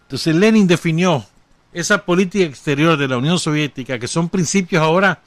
[0.04, 1.24] Entonces Lenin definió
[1.72, 5.22] esa política exterior de la Unión Soviética, que son principios ahora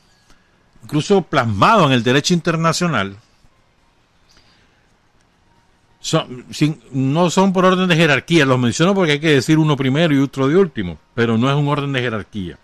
[0.82, 3.16] incluso plasmados en el derecho internacional,
[6.90, 10.18] no son por orden de jerarquía, los menciono porque hay que decir uno primero y
[10.18, 12.58] otro de último, pero no es un orden de jerarquía.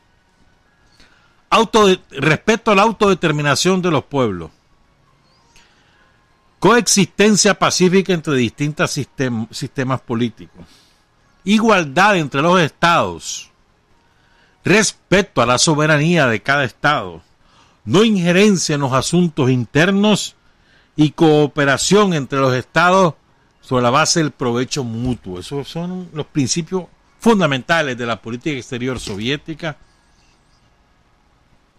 [2.11, 4.51] Respeto a la autodeterminación de los pueblos.
[6.59, 10.66] Coexistencia pacífica entre distintos sistemas políticos,
[11.44, 13.49] igualdad entre los estados,
[14.64, 17.22] respeto a la soberanía de cada estado,
[17.84, 20.34] no injerencia en los asuntos internos
[20.96, 23.14] y cooperación entre los estados
[23.61, 25.38] sobre la base del provecho mutuo.
[25.38, 26.86] Esos son los principios
[27.20, 29.76] fundamentales de la política exterior soviética,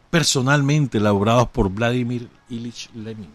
[0.10, 3.30] personalmente elaborados por Vladimir Ilich Lenin.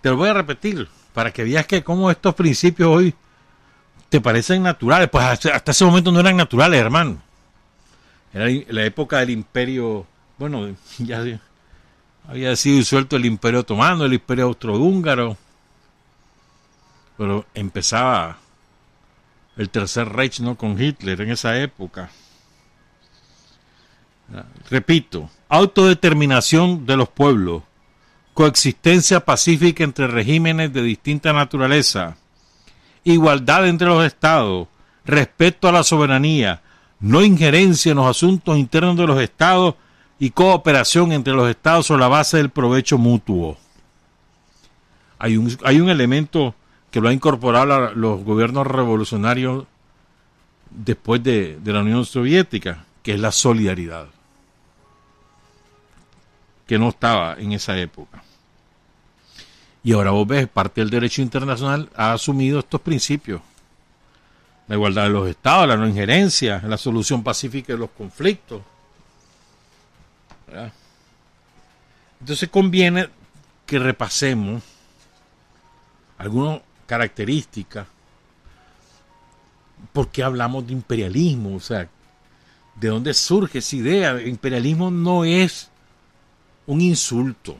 [0.00, 3.14] Te lo voy a repetir para que veas que como estos principios hoy
[4.08, 5.08] te parecen naturales.
[5.10, 7.20] Pues hasta, ese momento no eran naturales, hermano.
[8.32, 10.06] Era la época del imperio,
[10.38, 11.24] bueno, ya
[12.28, 15.36] había sido disuelto el imperio otomano, el imperio austrohúngaro.
[17.18, 18.38] Pero empezaba
[19.56, 20.56] el tercer Reich ¿no?
[20.56, 22.10] con Hitler en esa época.
[24.68, 27.62] Repito, autodeterminación de los pueblos,
[28.34, 32.16] coexistencia pacífica entre regímenes de distinta naturaleza,
[33.02, 34.68] igualdad entre los estados,
[35.04, 36.62] respeto a la soberanía,
[37.00, 39.74] no injerencia en los asuntos internos de los estados
[40.20, 43.58] y cooperación entre los estados sobre la base del provecho mutuo.
[45.18, 46.54] Hay un, hay un elemento
[46.90, 49.64] que lo ha incorporado los gobiernos revolucionarios
[50.70, 54.06] después de la Unión Soviética, que es la solidaridad
[56.70, 58.22] que no estaba en esa época.
[59.82, 63.40] Y ahora vos ves, parte del derecho internacional ha asumido estos principios.
[64.68, 68.62] La igualdad de los estados, la no injerencia, la solución pacífica de los conflictos.
[72.20, 73.08] Entonces conviene
[73.66, 74.62] que repasemos
[76.18, 77.88] algunas características,
[79.92, 81.88] porque hablamos de imperialismo, o sea,
[82.76, 84.22] de dónde surge esa idea.
[84.22, 85.69] Imperialismo no es
[86.66, 87.56] un insulto,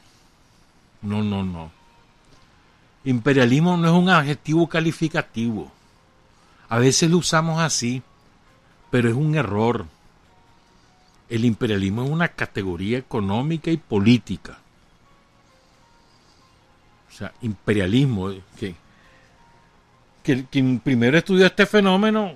[1.03, 1.70] no, no, no.
[3.05, 5.70] Imperialismo no es un adjetivo calificativo.
[6.68, 8.03] A veces lo usamos así,
[8.90, 9.86] pero es un error.
[11.28, 14.59] El imperialismo es una categoría económica y política.
[17.09, 18.42] O sea, imperialismo, eh,
[20.22, 22.34] que, quien primero estudió este fenómeno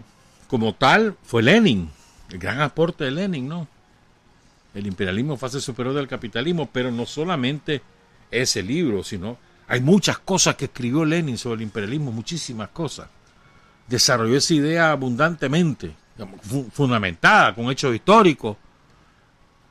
[0.48, 1.90] como tal fue Lenin,
[2.30, 3.68] el gran aporte de Lenin, ¿no?
[4.74, 7.80] El imperialismo fase superior del capitalismo, pero no solamente
[8.30, 13.08] ese libro, sino hay muchas cosas que escribió Lenin sobre el imperialismo, muchísimas cosas.
[13.88, 15.94] Desarrolló esa idea abundantemente,
[16.72, 18.56] fundamentada, con hechos históricos,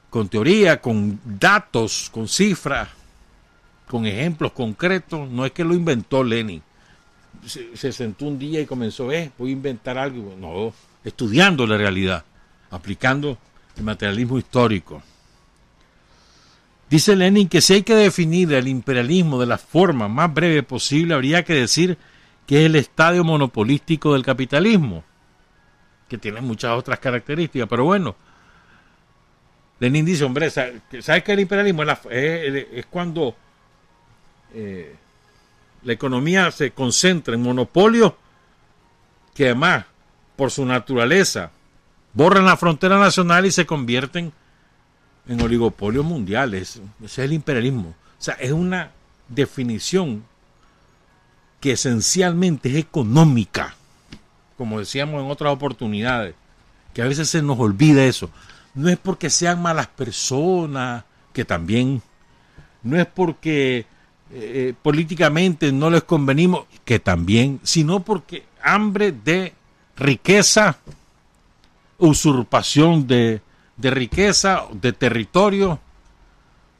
[0.09, 2.89] con teoría, con datos, con cifras,
[3.87, 5.29] con ejemplos concretos.
[5.29, 6.61] No es que lo inventó Lenin.
[7.45, 10.35] Se, sentó un día y comenzó, eh, voy a inventar algo.
[10.39, 10.73] No,
[11.03, 12.23] estudiando la realidad,
[12.69, 13.37] aplicando
[13.77, 15.01] el materialismo histórico.
[16.89, 21.15] Dice Lenin que si hay que definir el imperialismo de la forma más breve posible,
[21.15, 21.97] habría que decir
[22.45, 25.03] que es el estadio monopolístico del capitalismo,
[26.07, 28.15] que tiene muchas otras características, pero bueno,
[29.79, 33.35] Lenin dice, hombre, ¿sabes que el imperialismo es, cuando
[34.53, 34.95] eh,
[35.83, 38.13] la economía se concentra en monopolios
[39.33, 39.85] que además,
[40.35, 41.51] por su naturaleza,
[42.13, 44.31] borran la frontera nacional y se convierten
[45.27, 46.81] en oligopolios mundiales.
[47.03, 47.89] Ese es el imperialismo.
[47.89, 48.91] O sea, es una
[49.27, 50.23] definición
[51.59, 53.75] que esencialmente es económica,
[54.57, 56.35] como decíamos en otras oportunidades,
[56.93, 58.29] que a veces se nos olvida eso.
[58.75, 62.01] No es porque sean malas personas, que también,
[62.83, 63.85] no es porque eh,
[64.31, 69.53] eh, políticamente no les convenimos, que también, sino porque hambre de
[69.95, 70.77] riqueza,
[72.07, 73.41] usurpación de,
[73.77, 75.79] de riqueza, de territorio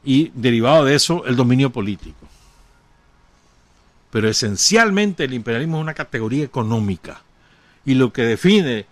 [0.04, 2.26] y derivado de eso el dominio político.
[4.10, 7.22] Pero esencialmente el imperialismo es una categoría económica
[7.86, 8.86] y lo que define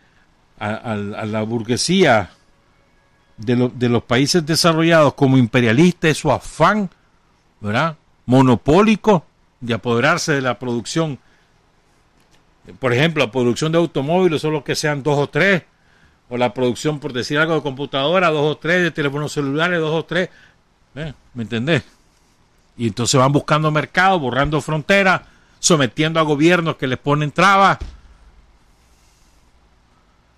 [0.58, 2.30] a, la burguesía
[3.36, 6.88] de, de, los países desarrollados como imperialista es su afán
[7.60, 7.96] ¿verdad?
[8.26, 9.26] monopólico
[9.60, 11.18] de apoderarse de la producción.
[12.78, 15.64] Por ejemplo, la producción de automóviles, solo que sean dos o tres,
[16.32, 19.92] o la producción, por decir algo, de computadora, dos o tres, de teléfonos celulares, dos
[19.94, 20.30] o tres.
[20.94, 21.12] ¿Eh?
[21.34, 21.82] ¿Me entendés?
[22.78, 25.20] Y entonces van buscando mercado, borrando fronteras,
[25.58, 27.76] sometiendo a gobiernos que les ponen trabas.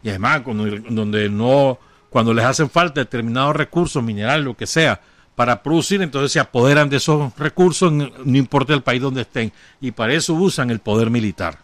[0.03, 1.79] Y además, cuando, donde no,
[2.11, 5.01] cuando les hacen falta determinados recursos, minerales, lo que sea,
[5.37, 9.53] para producir, entonces se apoderan de esos recursos, no importa el país donde estén.
[9.81, 11.64] Y para eso usan el poder militar.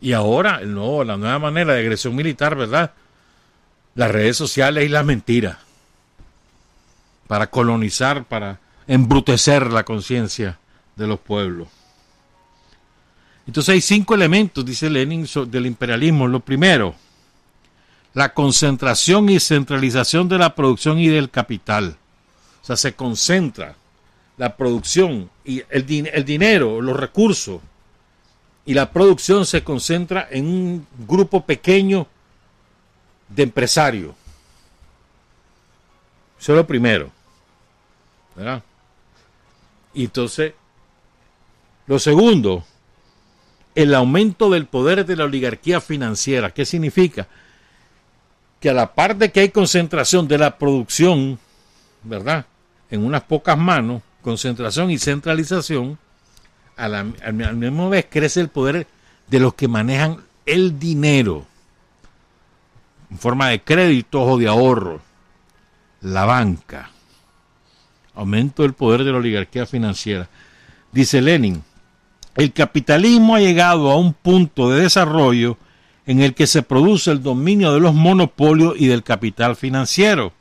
[0.00, 2.92] Y ahora, el nuevo, la nueva manera de agresión militar, ¿verdad?
[3.94, 5.58] Las redes sociales y las mentiras.
[7.26, 10.58] Para colonizar, para embrutecer la conciencia
[10.96, 11.68] de los pueblos.
[13.46, 16.26] Entonces hay cinco elementos, dice Lenin, del imperialismo.
[16.28, 16.94] Lo primero,
[18.14, 21.96] la concentración y centralización de la producción y del capital.
[22.62, 23.76] O sea, se concentra
[24.36, 27.60] la producción y el, el dinero, los recursos
[28.70, 32.06] y la producción se concentra en un grupo pequeño
[33.28, 34.14] de empresarios.
[36.38, 37.10] Eso es lo primero.
[38.36, 38.62] ¿verdad?
[39.92, 40.54] Y entonces,
[41.88, 42.64] lo segundo,
[43.74, 46.54] el aumento del poder de la oligarquía financiera.
[46.54, 47.26] ¿Qué significa?
[48.60, 51.40] Que a la par de que hay concentración de la producción,
[52.04, 52.46] ¿verdad?
[52.88, 55.98] En unas pocas manos, concentración y centralización,
[56.76, 58.86] a la, misma vez crece el poder
[59.28, 61.46] de los que manejan el dinero
[63.10, 65.00] en forma de créditos o de ahorro,
[66.00, 66.90] la banca,
[68.14, 70.28] aumento del poder de la oligarquía financiera.
[70.92, 71.62] Dice Lenin,
[72.36, 75.58] el capitalismo ha llegado a un punto de desarrollo
[76.06, 80.32] en el que se produce el dominio de los monopolios y del capital financiero,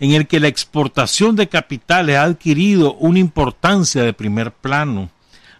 [0.00, 5.10] en el que la exportación de capitales ha adquirido una importancia de primer plano,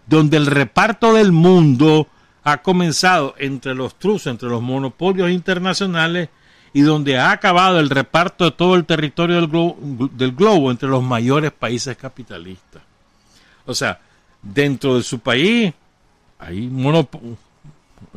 [0.07, 2.07] donde el reparto del mundo
[2.43, 6.29] ha comenzado entre los trus, entre los monopolios internacionales,
[6.73, 11.51] y donde ha acabado el reparto de todo el territorio del globo, entre los mayores
[11.51, 12.83] países capitalistas.
[13.65, 13.99] O sea,
[14.41, 15.73] dentro de su país
[16.37, 16.69] hay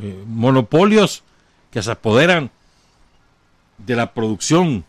[0.01, 1.23] eh, monopolios
[1.71, 2.51] que se apoderan
[3.79, 4.85] de la producción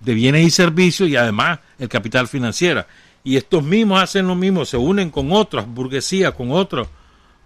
[0.00, 2.86] de bienes y servicios y además el capital financiero.
[3.24, 6.88] Y estos mismos hacen lo mismo, se unen con otras burguesías, con otros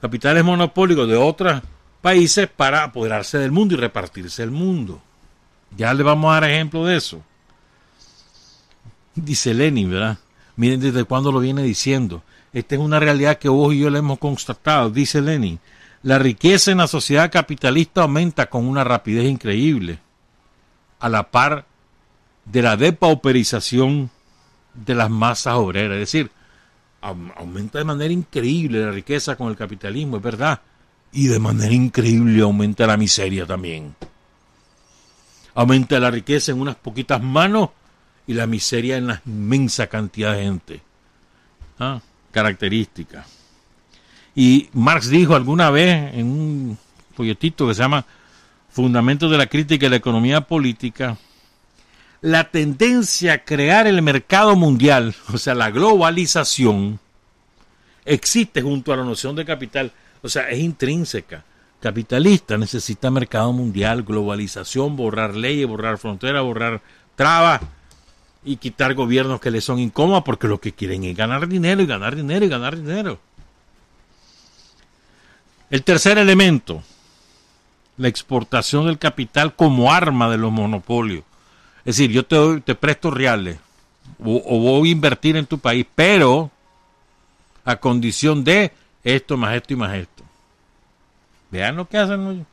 [0.01, 1.63] capitales monopólicos de otros
[2.01, 5.03] países para apoderarse del mundo y repartirse el mundo.
[5.77, 7.23] Ya le vamos a dar ejemplo de eso.
[9.15, 10.19] Dice Lenin, ¿verdad?
[10.57, 12.23] Miren desde cuándo lo viene diciendo.
[12.53, 15.59] Esta es una realidad que vos y yo le hemos constatado, dice Lenin.
[16.03, 19.99] La riqueza en la sociedad capitalista aumenta con una rapidez increíble,
[21.01, 21.67] a la par
[22.45, 24.11] de la depauperización
[24.85, 25.95] de las masas obreras.
[25.95, 26.31] Es decir,
[27.01, 30.61] aumenta de manera increíble la riqueza con el capitalismo, es verdad.
[31.13, 33.95] Y de manera increíble aumenta la miseria también.
[35.55, 37.71] Aumenta la riqueza en unas poquitas manos
[38.27, 40.83] y la miseria en la inmensa cantidad de gente.
[41.79, 42.01] ¿Ah?
[42.33, 43.25] Característica.
[44.35, 46.79] Y Marx dijo alguna vez en un
[47.15, 48.05] folletito que se llama
[48.69, 51.17] Fundamentos de la Crítica y la Economía Política,
[52.27, 56.99] la tendencia a crear el mercado mundial, o sea, la globalización,
[58.05, 61.45] existe junto a la noción de capital, o sea, es intrínseca.
[61.79, 66.83] Capitalista necesita mercado mundial, globalización, borrar leyes, borrar fronteras, borrar
[67.15, 67.61] trabas
[68.45, 71.87] y quitar gobiernos que le son incómodos porque lo que quieren es ganar dinero y
[71.87, 73.21] ganar dinero y ganar dinero.
[75.71, 76.83] El tercer elemento,
[77.99, 81.23] la exportación del capital como arma de los monopolios.
[81.87, 83.59] Es decir, yo te, presto reales
[84.19, 86.51] o, voy a invertir en tu país, pero
[87.65, 88.73] a condición de
[89.05, 90.25] esto más esto y más esto.
[91.53, 92.45] Vean lo que hacen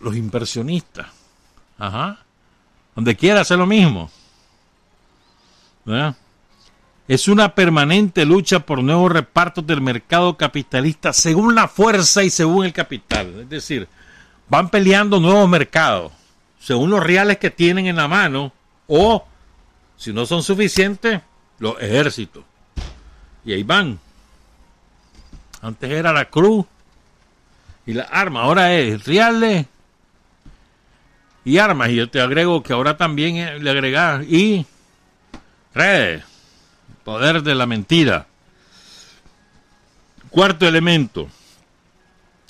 [0.00, 1.08] los, inversionistas.
[1.76, 2.20] Ajá.
[2.94, 4.12] Donde quiera hacer lo mismo.
[7.08, 12.64] Es una permanente lucha por nuevos repartos del mercado capitalista según la fuerza y según
[12.64, 13.40] el capital.
[13.40, 13.88] Es decir,
[14.48, 16.12] van peleando nuevos mercados
[16.66, 18.52] según los reales que tienen en la mano,
[18.88, 19.24] o,
[19.96, 21.20] si no son suficientes,
[21.60, 22.42] los ejércitos.
[23.44, 24.00] Y ahí van.
[25.62, 26.66] Antes era la cruz
[27.86, 29.66] y la arma, ahora es reales
[31.44, 31.90] y armas.
[31.90, 34.66] Y yo te agrego que ahora también le agregas y
[35.72, 36.24] redes,
[37.04, 38.26] poder de la mentira.
[40.30, 41.28] Cuarto elemento,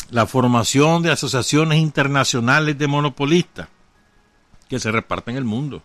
[0.08, 3.68] la formación de asociaciones internacionales de monopolistas
[4.68, 5.82] que se reparten el mundo.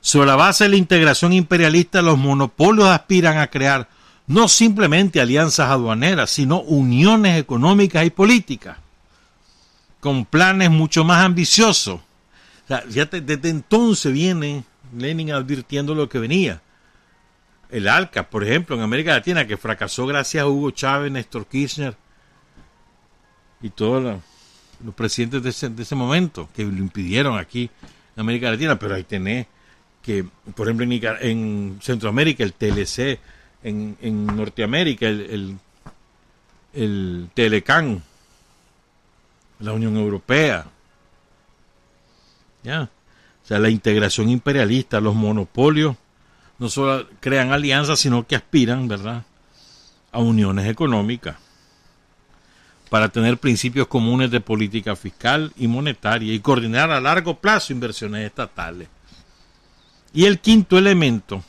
[0.00, 3.88] Sobre la base de la integración imperialista, los monopolios aspiran a crear
[4.26, 8.78] no simplemente alianzas aduaneras, sino uniones económicas y políticas,
[10.00, 12.00] con planes mucho más ambiciosos.
[12.68, 14.64] desde entonces viene
[14.94, 16.60] Lenin advirtiendo lo que venía.
[17.70, 21.96] El ALCA, por ejemplo, en América Latina, que fracasó gracias a Hugo Chávez, Néstor Kirchner
[23.60, 24.22] y todo lo
[24.84, 27.70] los presidentes de ese, momento que lo impidieron aquí
[28.14, 29.46] en América Latina, pero ahí tenés
[30.02, 30.24] que,
[30.54, 30.86] por ejemplo,
[31.20, 33.18] en, Centroamérica el TLC,
[33.62, 35.58] en, en Norteamérica el, el,
[36.74, 38.02] el Telecan,
[39.60, 40.66] la Unión Europea,
[42.62, 42.82] ¿ya?
[42.82, 45.96] O sea, la integración imperialista, los monopolios,
[46.58, 49.24] no solo crean alianzas, sino que aspiran, ¿verdad?,
[50.12, 51.36] a uniones económicas
[52.94, 58.24] para tener principios comunes de política fiscal y monetaria y coordinar a largo plazo inversiones
[58.24, 58.86] estatales.
[60.12, 61.42] Y el quinto elemento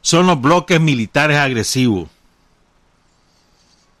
[0.00, 2.08] son los bloques militares agresivos.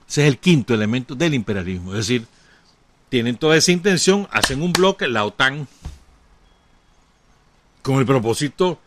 [0.08, 1.90] Ese es el quinto elemento del imperialismo.
[1.90, 2.26] Es decir,
[3.10, 5.68] tienen toda esa intención, hacen un bloque, la OTAN,
[7.82, 8.80] con el propósito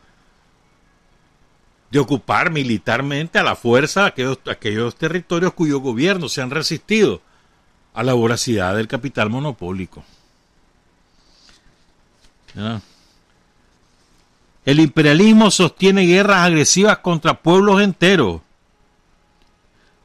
[1.95, 7.21] de ocupar militarmente a la fuerza aquellos, territorios cuyos gobiernos se han resistido
[7.93, 10.03] a la voracidad del capital monopólico.
[14.65, 18.41] El imperialismo sostiene guerras agresivas contra pueblos enteros,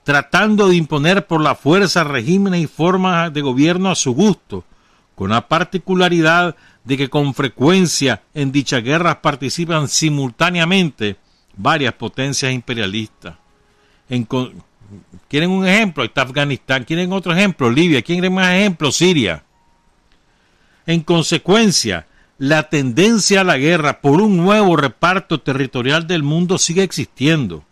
[0.05, 4.63] tratando de imponer por la fuerza regímenes y formas de gobierno a su gusto,
[5.17, 11.17] con la particularidad de que con frecuencia en dichas guerras participan simultáneamente
[11.63, 13.35] varias potencias imperialistas.
[15.29, 16.03] ¿Quieren un ejemplo?
[16.05, 16.85] está Afganistán.
[16.85, 17.71] ¿Quieren otro ejemplo?
[17.71, 18.03] Libia.
[18.03, 18.97] ¿Quieren más ejemplos?
[18.97, 19.45] Siria.
[20.87, 22.07] En consecuencia,
[22.39, 27.65] la tendencia a la guerra por un nuevo reparto territorial del mundo sigue existiendo.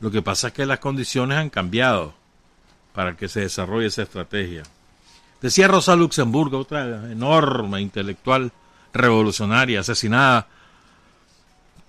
[0.00, 2.14] Lo que pasa es que las condiciones han cambiado
[2.94, 4.62] para que se desarrolle esa estrategia.
[5.40, 8.52] Decía Rosa Luxemburgo, otra enorme intelectual
[8.92, 10.46] revolucionaria, asesinada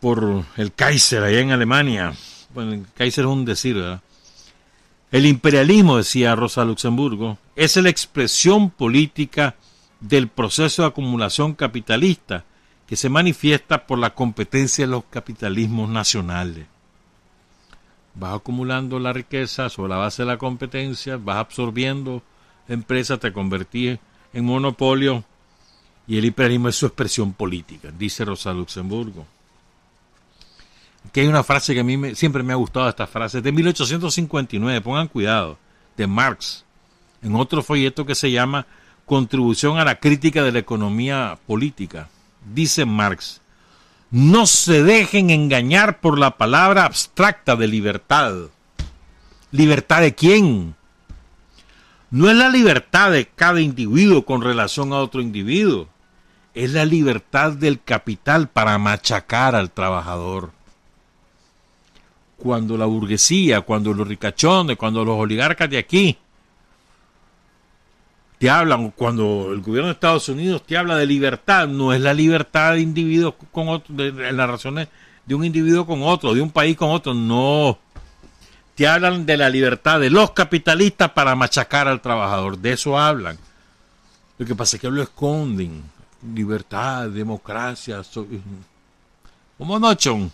[0.01, 2.13] por el Kaiser allá en Alemania.
[2.53, 4.01] Bueno, el Kaiser es un decir, ¿verdad?
[5.11, 9.55] El imperialismo, decía Rosa Luxemburgo, es la expresión política
[9.99, 12.43] del proceso de acumulación capitalista
[12.87, 16.65] que se manifiesta por la competencia de los capitalismos nacionales.
[18.15, 22.23] Vas acumulando la riqueza sobre la base de la competencia, vas absorbiendo
[22.67, 23.99] empresas, te convertís
[24.33, 25.23] en monopolio
[26.07, 29.25] y el imperialismo es su expresión política, dice Rosa Luxemburgo.
[31.11, 34.81] Que hay una frase que a mí siempre me ha gustado, esta frase, de 1859,
[34.81, 35.57] pongan cuidado,
[35.97, 36.63] de Marx,
[37.21, 38.65] en otro folleto que se llama
[39.05, 42.07] Contribución a la crítica de la economía política.
[42.53, 43.41] Dice Marx,
[44.09, 48.33] no se dejen engañar por la palabra abstracta de libertad.
[49.51, 50.75] ¿Libertad de quién?
[52.09, 55.87] No es la libertad de cada individuo con relación a otro individuo,
[56.53, 60.51] es la libertad del capital para machacar al trabajador.
[62.41, 66.17] Cuando la burguesía, cuando los ricachones, cuando los oligarcas de aquí
[68.41, 72.11] te hablan, cuando el gobierno de Estados Unidos te habla de libertad, no es la
[72.11, 74.87] libertad de individuos con otro, de, las razones
[75.27, 77.77] de un individuo con otro, de un país con otro, no.
[78.73, 83.37] Te hablan de la libertad de los capitalistas para machacar al trabajador, de eso hablan.
[84.39, 85.83] Lo que pasa es que lo esconden.
[86.33, 88.01] Libertad, democracia,
[89.55, 90.31] como nochón.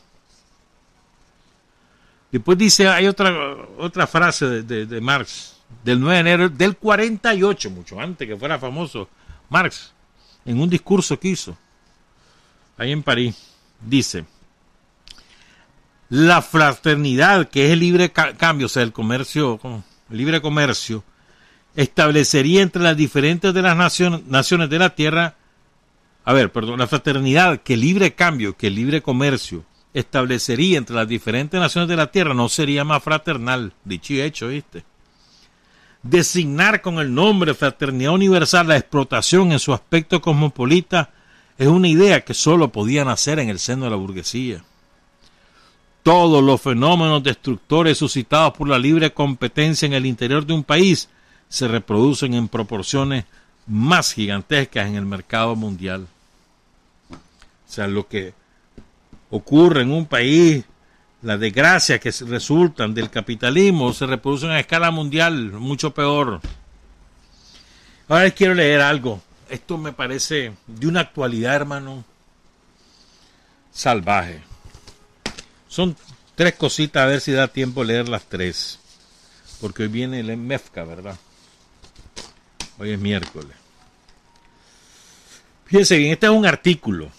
[2.32, 7.70] Después dice, hay otra, otra frase de, de Marx, del 9 de enero del 48,
[7.70, 9.10] mucho antes que fuera famoso
[9.50, 9.94] Marx,
[10.46, 11.58] en un discurso que hizo
[12.78, 13.36] ahí en París,
[13.82, 14.26] dice,
[16.10, 19.60] la fraternidad, que es el libre cambio, o sea, el comercio,
[20.10, 21.04] libre comercio,
[21.76, 25.36] establecería entre las diferentes de las naciones, naciones de la tierra,
[26.24, 29.64] a ver, perdón, la fraternidad, que libre cambio, que libre comercio
[29.94, 34.50] establecería entre las diferentes naciones de la tierra no sería más fraternal, dicho y hecho,
[34.50, 34.84] ¿viste?
[36.04, 41.12] Designar con el nombre Fraternidad Universal la explotación en su aspecto cosmopolita
[41.58, 44.64] es una idea que solo podía nacer en el seno de la burguesía.
[46.04, 51.10] Todos los fenómenos destructores suscitados por la libre competencia en el interior de un país
[51.50, 53.26] se reproducen en proporciones
[53.66, 56.08] más gigantescas en el mercado mundial.
[57.12, 57.16] O
[57.72, 58.34] sea, lo que
[59.30, 60.64] ocurre en un país
[61.22, 66.40] las desgracias que resultan del capitalismo se reproducen a escala mundial, mucho peor.
[68.08, 69.22] Ahora les quiero leer algo.
[69.50, 72.04] Esto me parece de una actualidad, hermano,
[73.72, 74.42] salvaje.
[75.68, 75.96] Son
[76.36, 78.80] tres cositas, a ver si da tiempo leer las tres.
[79.60, 81.18] Porque hoy viene el MEFCA, ¿verdad?
[82.78, 83.56] Hoy es miércoles.
[85.66, 87.10] Fíjense bien, este es un artículo.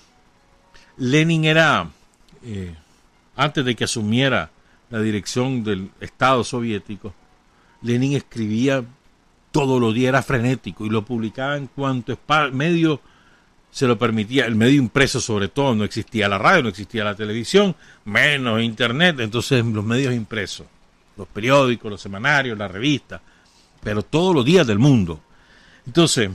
[0.97, 1.91] Lenin era
[2.51, 2.75] eh,
[3.37, 4.51] antes de que asumiera
[4.89, 7.15] la dirección del Estado soviético,
[7.83, 8.83] Lenin escribía
[9.53, 12.19] todos los días, era frenético y lo publicaba en cuanto
[12.53, 13.01] medio
[13.71, 17.15] se lo permitía, el medio impreso sobre todo, no existía la radio, no existía la
[17.15, 17.77] televisión,
[18.07, 20.67] menos internet, entonces los medios impresos,
[21.19, 23.21] los periódicos, los semanarios, las revistas,
[23.83, 25.21] pero todos los días del mundo.
[25.87, 26.31] Entonces,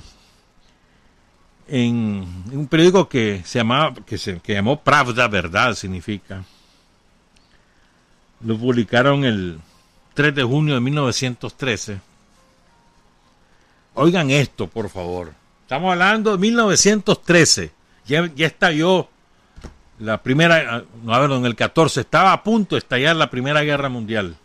[1.76, 6.44] en, un periódico que se llamaba, que se que llamó Pravda, verdad significa,
[8.42, 9.60] lo publicaron el
[10.14, 12.00] 3 de junio de 1913.
[13.96, 15.34] Oigan esto, por favor.
[15.64, 17.72] Estamos hablando de 1913.
[18.06, 19.10] Ya, ya estalló
[19.98, 23.64] la primera, no, a ver, en el 14, estaba a punto de estallar la Primera
[23.64, 24.38] Guerra Mundial.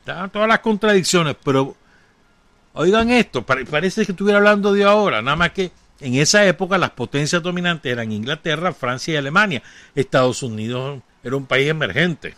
[0.00, 1.74] Estaban todas las contradicciones, pero
[2.74, 6.90] oigan esto, parece que estuviera hablando de ahora, nada más que en esa época las
[6.90, 9.62] potencias dominantes eran Inglaterra, Francia y Alemania.
[9.94, 12.34] Estados Unidos era un país emergente.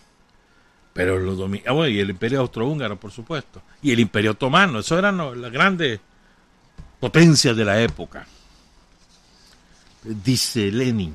[0.92, 1.32] Pero lo
[1.66, 3.62] ah, bueno, y el imperio austrohúngaro, por supuesto.
[3.82, 6.00] Y el imperio otomano, eso eran las grandes
[7.00, 8.26] potencias de la época.
[10.02, 11.14] Dice Lenin.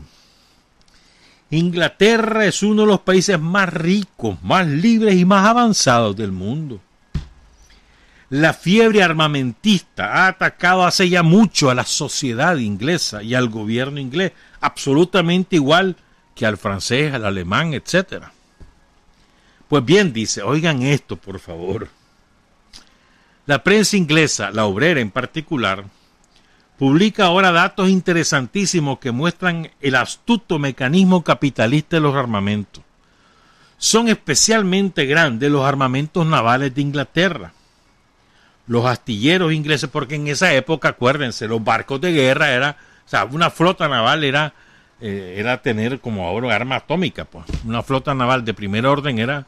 [1.51, 6.79] Inglaterra es uno de los países más ricos, más libres y más avanzados del mundo.
[8.31, 13.99] La fiebre armamentista ha atacado hace ya mucho a la sociedad inglesa y al gobierno
[13.99, 15.97] inglés, absolutamente igual
[16.33, 18.23] que al francés, al alemán, etc.
[19.67, 21.89] Pues bien, dice, oigan esto, por favor.
[23.47, 25.83] La prensa inglesa, la obrera en particular,
[26.79, 32.81] publica ahora datos interesantísimos que muestran el astuto mecanismo capitalista de los armamentos.
[33.77, 37.51] Son especialmente grandes los armamentos navales de Inglaterra
[38.67, 43.25] los astilleros ingleses, porque en esa época, acuérdense, los barcos de guerra era, o sea,
[43.25, 44.53] una flota naval era,
[44.99, 47.45] eh, era tener como ahora arma atómica, pues.
[47.65, 49.45] Una flota naval de primer orden era,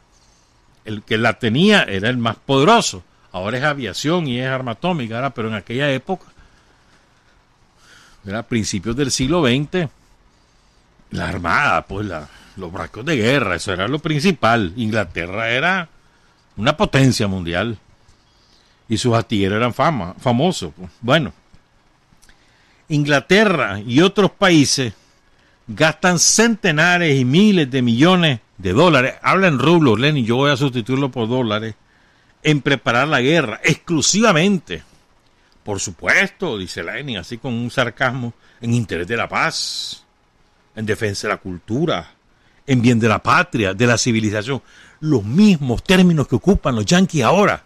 [0.84, 3.02] el que la tenía era el más poderoso.
[3.32, 6.26] Ahora es aviación y es arma atómica, pero en aquella época
[8.32, 9.88] a principios del siglo XX,
[11.10, 14.72] la Armada, pues la, los barcos de guerra, eso era lo principal.
[14.76, 15.88] Inglaterra era
[16.56, 17.78] una potencia mundial
[18.88, 20.72] y sus astilleros eran fama, famosos.
[20.76, 20.90] Pues.
[21.00, 21.32] Bueno,
[22.88, 24.92] Inglaterra y otros países
[25.66, 30.56] gastan centenares y miles de millones de dólares, habla en rublos, Lenin, yo voy a
[30.56, 31.74] sustituirlo por dólares,
[32.42, 34.82] en preparar la guerra, exclusivamente.
[35.64, 40.04] Por supuesto, dice Lenin, así con un sarcasmo, en interés de la paz,
[40.76, 42.10] en defensa de la cultura,
[42.66, 44.62] en bien de la patria, de la civilización.
[45.00, 47.62] Los mismos términos que ocupan los yanquis ahora,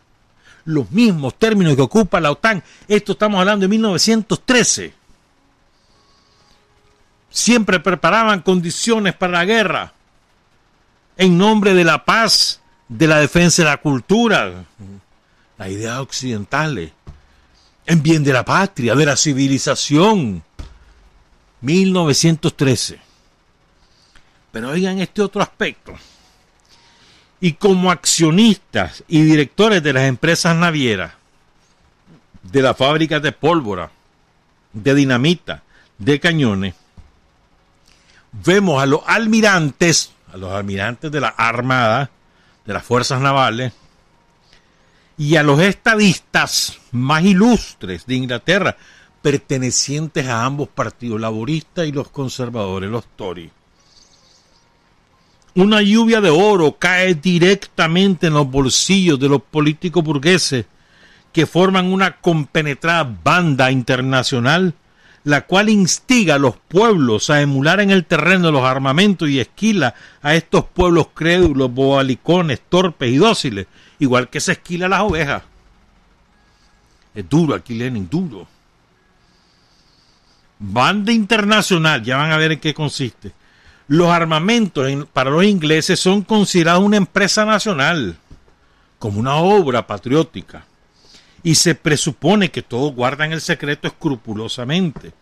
[0.69, 2.62] los mismos términos que ocupa la OTAN.
[2.87, 4.99] Esto estamos hablando de 1913
[7.31, 9.93] siempre preparaban condiciones para la guerra
[11.16, 14.64] en nombre de la paz, de la defensa de la cultura,
[15.57, 16.93] la idea occidentales,
[17.87, 20.43] en bien de la patria, de la civilización.
[21.61, 23.01] 1913.
[24.53, 25.95] Pero oigan este otro aspecto.
[27.41, 31.12] Y como accionistas y directores de las empresas navieras,
[32.43, 33.91] de las fábricas de pólvora,
[34.72, 35.62] de dinamita,
[35.99, 36.74] de cañones,
[38.32, 42.11] vemos a los almirantes, a los almirantes de la Armada,
[42.64, 43.72] de las Fuerzas Navales,
[45.16, 48.76] y a los estadistas más ilustres de Inglaterra,
[49.20, 53.51] pertenecientes a ambos partidos, laboristas y los conservadores, los Tories.
[55.59, 60.67] Una lluvia de oro cae directamente en los bolsillos de los políticos burgueses
[61.33, 64.73] que forman una compenetrada banda internacional
[65.25, 69.97] la cual instiga a los pueblos a emular en el terreno los armamentos y esquila
[70.23, 73.67] a estos pueblos crédulos, bobalicones, torpes y dóciles,
[73.99, 75.43] igual que se esquila a las ovejas.
[77.17, 78.47] Es duro aquí, Lenin, duro.
[80.61, 83.33] Banda internacional, ya van a ver en qué consiste.
[83.89, 88.16] Los armamentos para los ingleses son considerados una empresa nacional,
[88.99, 90.64] como una obra patriótica
[91.43, 95.12] y se presupone que todos guardan el secreto escrupulosamente.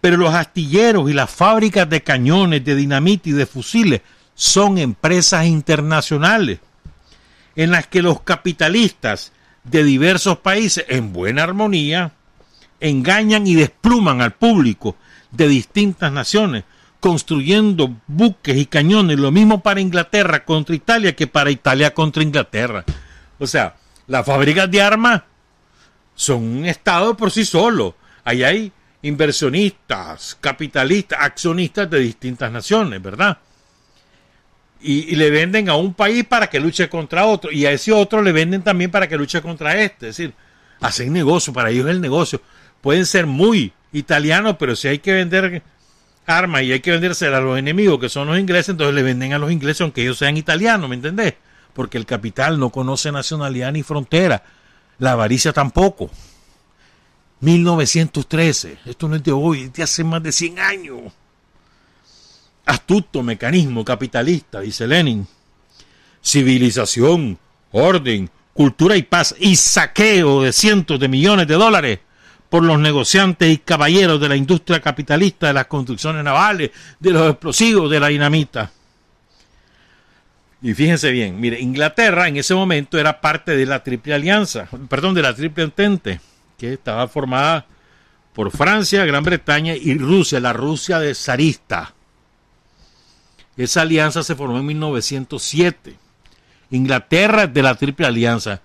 [0.00, 4.00] Pero los astilleros y las fábricas de cañones, de dinamita y de fusiles
[4.34, 6.60] son empresas internacionales
[7.56, 9.32] en las que los capitalistas
[9.64, 12.12] de diversos países, en buena armonía,
[12.80, 14.96] engañan y despluman al público
[15.30, 16.64] de distintas naciones,
[17.06, 22.84] construyendo buques y cañones, lo mismo para Inglaterra contra Italia que para Italia contra Inglaterra.
[23.38, 23.76] O sea,
[24.08, 25.22] las fábricas de armas
[26.16, 27.94] son un estado por sí solo.
[28.24, 33.38] Ahí hay inversionistas, capitalistas, accionistas de distintas naciones, ¿verdad?
[34.80, 38.20] Y, le venden a un país para que luche contra otro, y a ese otro
[38.20, 40.08] le venden también para que luche contra este.
[40.08, 40.34] Es decir,
[40.80, 42.42] hacen negocio, para ellos el negocio.
[42.80, 45.62] Pueden ser muy italianos, pero si hay que vender
[46.26, 49.32] armas y hay que vendérsela a los enemigos, que son los ingleses, entonces le venden
[49.32, 51.34] a los ingleses aunque ellos sean italianos, ¿me entendés?
[51.76, 54.42] porque el capital no conoce nacionalidad ni frontera,
[54.98, 56.10] la avaricia tampoco.
[57.40, 61.00] 1913, esto no es de hoy, es de hace más de 100 años.
[62.64, 65.28] Astuto mecanismo capitalista, dice Lenin.
[66.24, 67.38] Civilización,
[67.72, 71.98] orden, cultura y paz y saqueo de cientos de millones de dólares
[72.56, 77.32] por los negociantes y caballeros de la industria capitalista de las construcciones navales, de los
[77.32, 78.70] explosivos, de la dinamita.
[80.62, 85.12] Y fíjense bien, mire, Inglaterra en ese momento era parte de la Triple Alianza, perdón,
[85.12, 86.18] de la Triple Entente,
[86.56, 87.66] que estaba formada
[88.32, 91.92] por Francia, Gran Bretaña y Rusia, la Rusia de zarista.
[93.58, 95.94] Esa alianza se formó en 1907.
[96.70, 98.62] Inglaterra de la Triple Alianza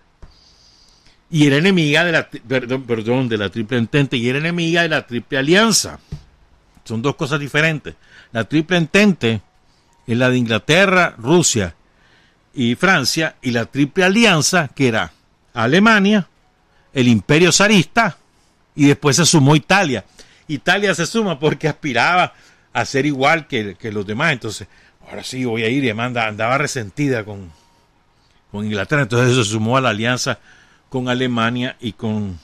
[1.31, 4.89] y era enemiga de la perdón, perdón, de la Triple Entente y era enemiga de
[4.89, 5.97] la Triple Alianza.
[6.83, 7.95] Son dos cosas diferentes.
[8.33, 9.41] La Triple Entente
[10.05, 11.73] es la de Inglaterra, Rusia
[12.53, 15.13] y Francia y la Triple Alianza, que era
[15.53, 16.27] Alemania,
[16.93, 18.17] el Imperio zarista
[18.75, 20.03] y después se sumó Italia.
[20.49, 22.33] Italia se suma porque aspiraba
[22.73, 24.67] a ser igual que, los demás, entonces
[25.07, 27.53] ahora sí voy a ir y Amanda andaba resentida con,
[28.51, 30.39] con Inglaterra, entonces se sumó a la alianza
[30.91, 32.37] con Alemania y con,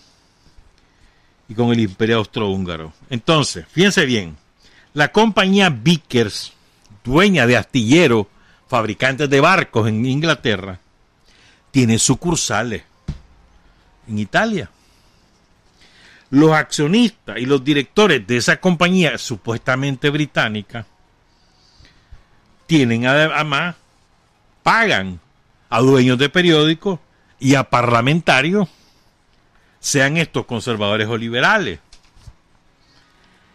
[1.50, 2.94] y con el Imperio Austrohúngaro.
[3.10, 4.38] Entonces, fíjense bien,
[4.94, 6.54] la compañía Vickers,
[7.04, 8.30] dueña de astillero
[8.70, 10.80] fabricantes de barcos en Inglaterra,
[11.72, 12.84] tiene sucursales
[14.08, 14.72] en Italia.
[16.30, 20.86] Los accionistas y los directores de esa compañía supuestamente británica
[22.66, 23.76] tienen además,
[24.64, 25.20] pagan
[25.70, 27.00] a dueños de periódicos
[27.40, 28.68] y a parlamentarios,
[29.80, 31.80] sean estos conservadores o liberales.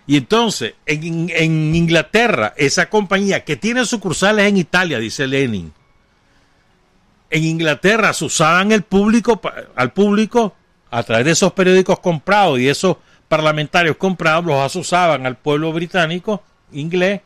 [0.06, 5.72] Y entonces, en, en, Inglaterra, esa compañía que tiene sucursales en Italia, dice Lenin,
[7.30, 9.40] en Inglaterra asusaban el público,
[9.74, 10.54] al público
[10.90, 16.42] a través de esos periódicos comprados y esos parlamentarios comprados, los asusaban al pueblo británico,
[16.72, 17.22] inglés,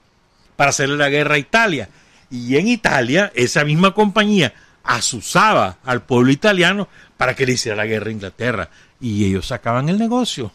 [0.55, 1.89] para hacerle la guerra a Italia.
[2.31, 4.55] Y en Italia, esa misma compañía
[4.87, 8.70] asusaba al pueblo italiano para que le hiciera la guerra a Inglaterra.
[9.01, 10.53] Y ellos sacaban el negocio.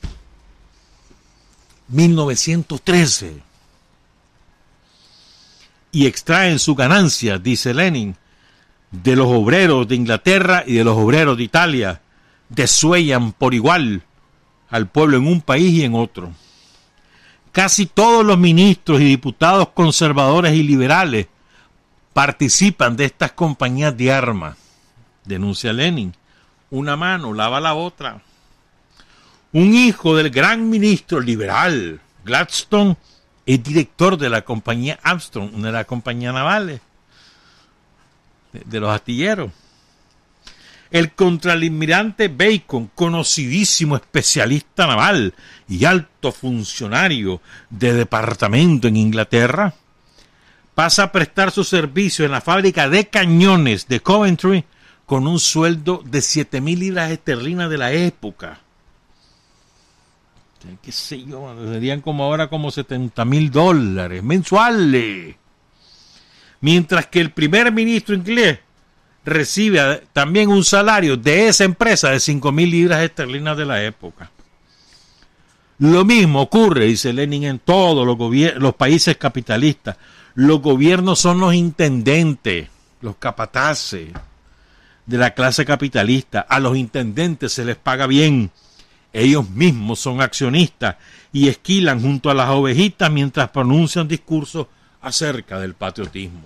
[1.89, 3.41] 1913.
[5.91, 8.15] Y extraen su ganancia, dice Lenin,
[8.91, 12.01] de los obreros de Inglaterra y de los obreros de Italia.
[12.49, 14.03] Desuellan por igual
[14.69, 16.31] al pueblo en un país y en otro.
[17.51, 21.27] Casi todos los ministros y diputados conservadores y liberales
[22.13, 24.57] participan de estas compañías de armas,
[25.25, 26.15] denuncia Lenin.
[26.69, 28.21] Una mano lava la otra.
[29.53, 32.95] Un hijo del gran ministro liberal, Gladstone,
[33.45, 36.79] es director de la compañía Armstrong, una de las compañías navales,
[38.53, 39.51] de, los astilleros.
[40.89, 45.33] El contraalmirante Bacon, conocidísimo especialista naval
[45.67, 49.73] y alto funcionario de departamento en Inglaterra,
[50.75, 54.65] pasa a prestar su servicio en la fábrica de cañones de Coventry
[55.05, 58.59] con un sueldo de 7 mil libras esterlinas de la época.
[60.81, 61.53] ¿Qué sé yo?
[61.71, 65.35] Serían como ahora como 70 mil dólares mensuales.
[66.61, 68.59] Mientras que el primer ministro inglés
[69.25, 74.31] recibe también un salario de esa empresa de 5 mil libras esterlinas de la época.
[75.79, 78.17] Lo mismo ocurre, dice Lenin, en todos los,
[78.55, 79.97] los países capitalistas.
[80.35, 82.69] Los gobiernos son los intendentes,
[83.01, 84.09] los capataces
[85.05, 86.41] de la clase capitalista.
[86.41, 88.51] A los intendentes se les paga bien.
[89.13, 90.95] Ellos mismos son accionistas
[91.33, 94.67] y esquilan junto a las ovejitas mientras pronuncian discursos
[95.01, 96.43] acerca del patriotismo.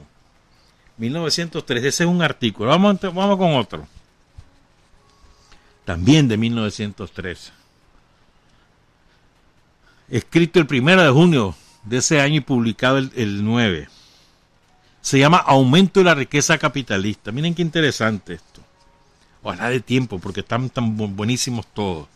[0.97, 2.69] 1903, ese es un artículo.
[2.69, 3.87] Vamos, vamos con otro.
[5.83, 7.51] También de 1903.
[10.09, 11.55] Escrito el primero de junio
[11.85, 13.87] de ese año y publicado el, 9.
[15.01, 17.31] Se llama Aumento de la riqueza capitalista.
[17.31, 18.61] Miren qué interesante esto.
[19.43, 22.07] Ojalá de tiempo, porque están tan buenísimos todos.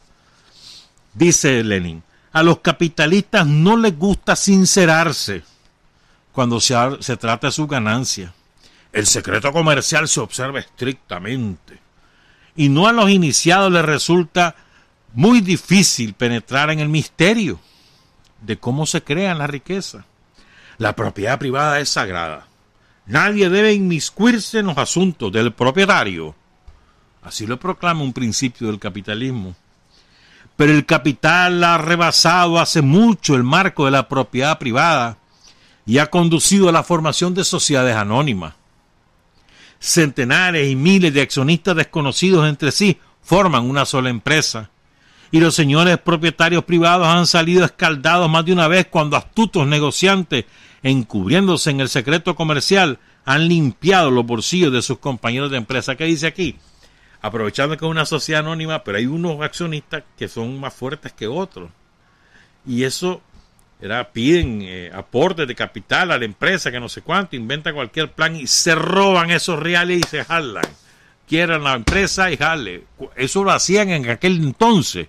[1.13, 2.01] Dice Lenin,
[2.32, 5.43] a los capitalistas no les gusta sincerarse
[6.32, 8.34] cuando se, se trata de su ganancia.
[8.91, 11.80] El secreto comercial se observa estrictamente.
[12.55, 14.55] Y no a los iniciados les resulta
[15.13, 17.59] muy difícil penetrar en el misterio
[18.42, 20.06] de cómo se crea la riqueza.
[20.78, 22.48] La propiedad privada es sagrada.
[23.06, 26.36] Nadie debe inmiscuirse en los asuntos del propietario.
[27.24, 29.56] Así lo proclama un principio del capitalismo.
[30.56, 35.18] Pero el capital ha rebasado hace mucho el marco de la propiedad privada
[35.86, 38.54] y ha conducido a la formación de sociedades anónimas.
[39.80, 44.70] Centenares y miles de accionistas desconocidos entre sí forman una sola empresa
[45.32, 50.45] y los señores propietarios privados han salido escaldados más de una vez cuando astutos negociantes,
[50.82, 55.95] encubriéndose en el secreto comercial, han limpiado los bolsillos de sus compañeros de empresa.
[55.95, 56.57] ¿Qué dice aquí?
[57.21, 61.27] Aprovechando que es una sociedad anónima, pero hay unos accionistas que son más fuertes que
[61.27, 61.69] otros.
[62.65, 63.21] Y eso
[63.82, 68.11] era, piden eh, aportes de capital a la empresa, que no sé cuánto, inventan cualquier
[68.11, 70.63] plan y se roban esos reales y se jalan
[71.30, 72.86] quieran la empresa y jale.
[73.15, 75.07] Eso lo hacían en aquel entonces.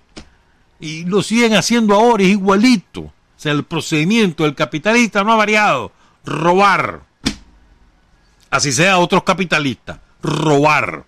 [0.79, 3.01] Y lo siguen haciendo ahora, es igualito.
[3.01, 5.93] O sea, el procedimiento del capitalista no ha variado.
[6.25, 7.01] Robar.
[8.51, 9.99] Así sea otros capitalistas.
[10.23, 11.05] Robar.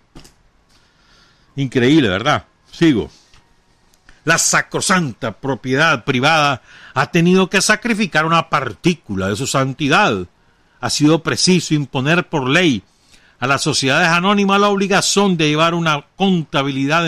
[1.55, 2.45] Increíble, ¿verdad?
[2.71, 3.11] Sigo.
[4.25, 6.63] La sacrosanta propiedad privada
[6.95, 10.25] ha tenido que sacrificar una partícula de su santidad.
[10.79, 12.83] Ha sido preciso imponer por ley
[13.43, 17.05] a las sociedades anónimas la obligación de llevar una contabilidad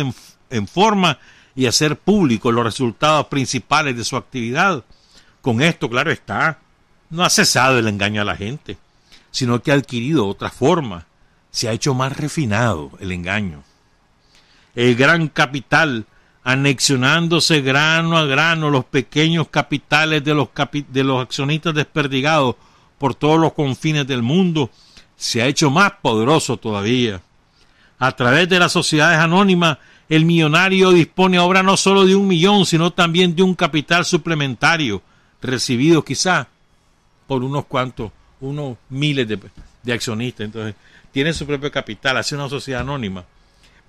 [0.49, 1.17] en, forma
[1.55, 4.83] y hacer públicos los resultados principales de su actividad.
[5.41, 6.59] Con esto, claro está,
[7.09, 8.77] no ha cesado el engaño a la gente,
[9.31, 11.05] sino que ha adquirido otra forma,
[11.51, 13.63] se ha hecho más refinado el engaño.
[14.75, 16.05] El gran capital,
[16.43, 20.49] anexionándose grano a grano los pequeños capitales de los,
[21.21, 22.57] accionistas desperdigados
[22.97, 24.69] por todos los confines del mundo,
[25.15, 27.21] se ha hecho más poderoso todavía.
[27.97, 29.77] A través de las sociedades anónimas,
[30.09, 35.01] el millonario dispone ahora no solo de un millón, sino también de un capital suplementario,
[35.41, 36.47] recibido quizá
[37.27, 40.45] por unos cuantos, unos miles de, accionistas.
[40.45, 40.75] Entonces,
[41.11, 43.25] tiene su propio capital, hace una sociedad anónima,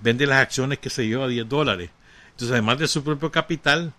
[0.00, 1.90] vende las acciones que se lleva a 10 dólares.
[2.30, 3.92] Entonces, además de su propio capital,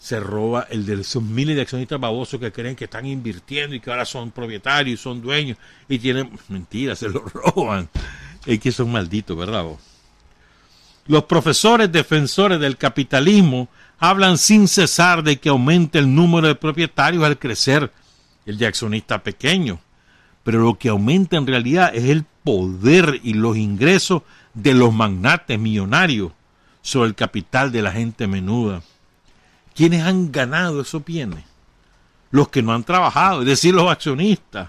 [0.00, 3.80] se roba el de esos miles de accionistas babosos que creen que están invirtiendo y
[3.80, 7.88] que ahora son propietarios y son dueños y tienen mentiras, se lo roban.
[8.46, 9.78] Es que son malditos, ¿verdad vos?
[11.06, 17.22] Los profesores defensores del capitalismo hablan sin cesar de que aumente el número de propietarios
[17.22, 17.92] al crecer
[18.46, 19.80] el de accionista pequeño.
[20.42, 24.22] Pero lo que aumenta en realidad es el poder y los ingresos
[24.54, 26.32] de los magnates millonarios
[26.80, 28.82] sobre el capital de la gente menuda.
[29.80, 31.42] ¿Quiénes han ganado esos bienes?
[32.30, 34.68] Los que no han trabajado, es decir, los accionistas.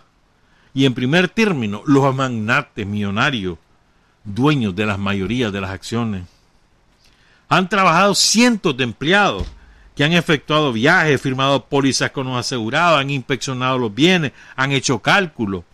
[0.74, 3.58] Y en primer término, los magnates millonarios,
[4.24, 6.24] dueños de las mayorías de las acciones.
[7.50, 9.46] Han trabajado cientos de empleados
[9.98, 15.00] que han efectuado viajes, firmado pólizas con los asegurados, han inspeccionado los bienes, han hecho
[15.00, 15.66] cálculos.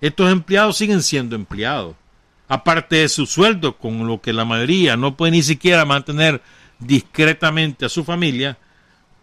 [0.00, 1.96] Estos empleados siguen siendo empleados.
[2.46, 6.40] Aparte de su sueldo, con lo que la mayoría no puede ni siquiera mantener
[6.78, 8.56] discretamente a su familia,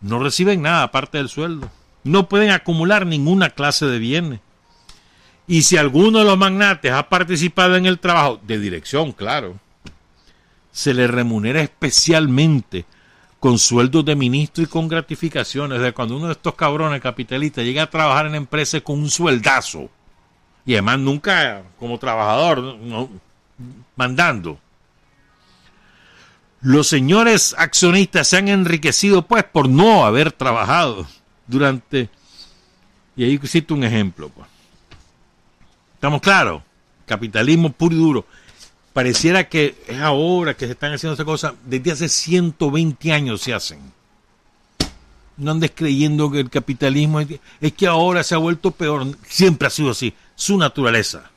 [0.03, 1.71] no reciben nada aparte del sueldo.
[2.03, 4.39] No pueden acumular ninguna clase de bienes.
[5.47, 9.55] Y si alguno de los magnates ha participado en el trabajo, de dirección, claro,
[10.71, 12.85] se le remunera especialmente
[13.39, 15.81] con sueldos de ministro y con gratificaciones.
[15.81, 19.89] de cuando uno de estos cabrones capitalistas llega a trabajar en empresas con un sueldazo,
[20.65, 22.77] y además nunca como trabajador,
[23.95, 24.59] mandando.
[26.63, 31.05] Los señores accionistas se han enriquecido pues por no haber trabajado
[31.45, 32.09] durante...
[33.17, 34.29] Y ahí cito un ejemplo.
[34.29, 34.47] Pues.
[35.95, 36.63] ¿Estamos claros?
[37.05, 38.25] Capitalismo puro y duro.
[38.93, 41.53] Pareciera que es ahora que se están haciendo esas cosas.
[41.65, 43.79] Desde hace 120 años se hacen.
[45.35, 47.27] No andes creyendo que el capitalismo es,
[47.59, 49.05] es que ahora se ha vuelto peor.
[49.27, 50.13] Siempre ha sido así.
[50.33, 51.29] Su naturaleza.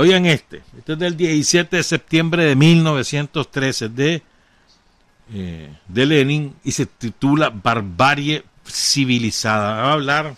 [0.00, 4.22] Oigan este, este es del 17 de septiembre de 1913 de,
[5.34, 9.82] eh, de Lenin y se titula Barbarie civilizada.
[9.82, 10.36] Va a hablar,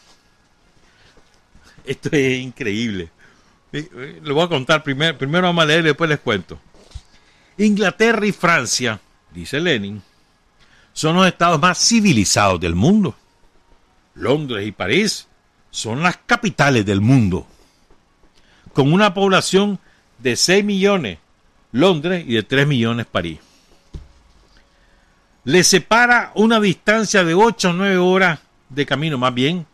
[1.85, 3.11] esto es increíble.
[4.23, 6.59] Lo voy a contar primero, primero vamos a leer y después les cuento.
[7.59, 8.99] Inglaterra y Francia,
[9.31, 10.01] dice Lenin,
[10.95, 13.15] son los estados más civilizados del mundo.
[14.15, 15.29] Londres y París
[15.71, 17.47] son las capitales del mundo
[18.73, 19.79] con una población
[20.18, 21.18] de 6 millones
[21.73, 23.39] Londres y de 3 millones París.
[25.45, 29.66] Le separa una distancia de 8 o 9 horas de camino, más bien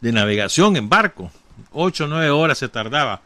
[0.00, 1.30] de navegación en barco.
[1.72, 3.20] 8 o 9 horas se tardaba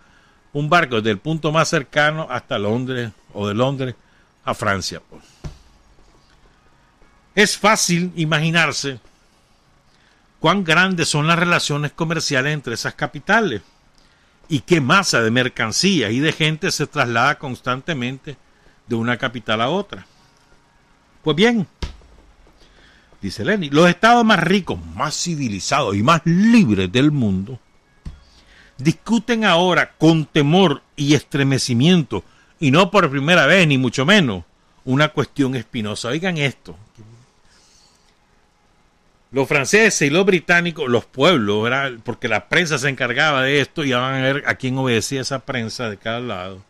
[0.53, 3.95] un barco desde el punto más cercano hasta Londres o de Londres
[4.45, 5.01] a Francia.
[5.09, 5.23] Pues.
[7.35, 9.01] Es fácil imaginarse
[10.41, 13.63] cuán grandes son las relaciones comerciales entre esas capitales
[14.49, 18.37] y qué masa de mercancías y de gente se traslada constantemente
[18.87, 20.07] de una capital a otra.
[21.23, 21.67] Pues bien,
[23.21, 27.59] dice Lenny, los estados más ricos, más civilizados y más libres del mundo
[28.83, 32.25] discuten ahora con temor y estremecimiento,
[32.61, 34.45] y no por primera vez, ni mucho menos,
[34.85, 36.09] una cuestión espinosa.
[36.09, 36.77] Oigan esto,
[39.33, 41.71] los franceses y los británicos, los pueblos,
[42.05, 45.23] porque la prensa se encargaba de esto, y ya van a ver a quién obedecía
[45.23, 46.63] esa prensa de cada lado,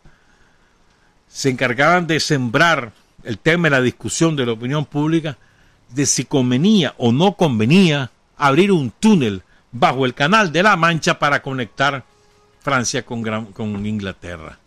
[1.27, 2.93] se encargaban de sembrar
[3.23, 5.37] el tema de la discusión de la opinión pública
[5.89, 11.19] de si convenía o no convenía abrir un túnel bajo el canal de la Mancha
[11.19, 12.03] para conectar
[12.61, 14.57] Francia con, Inglaterra.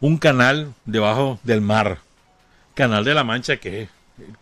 [0.00, 1.98] Un canal debajo del mar,
[2.74, 3.88] canal de la Mancha que,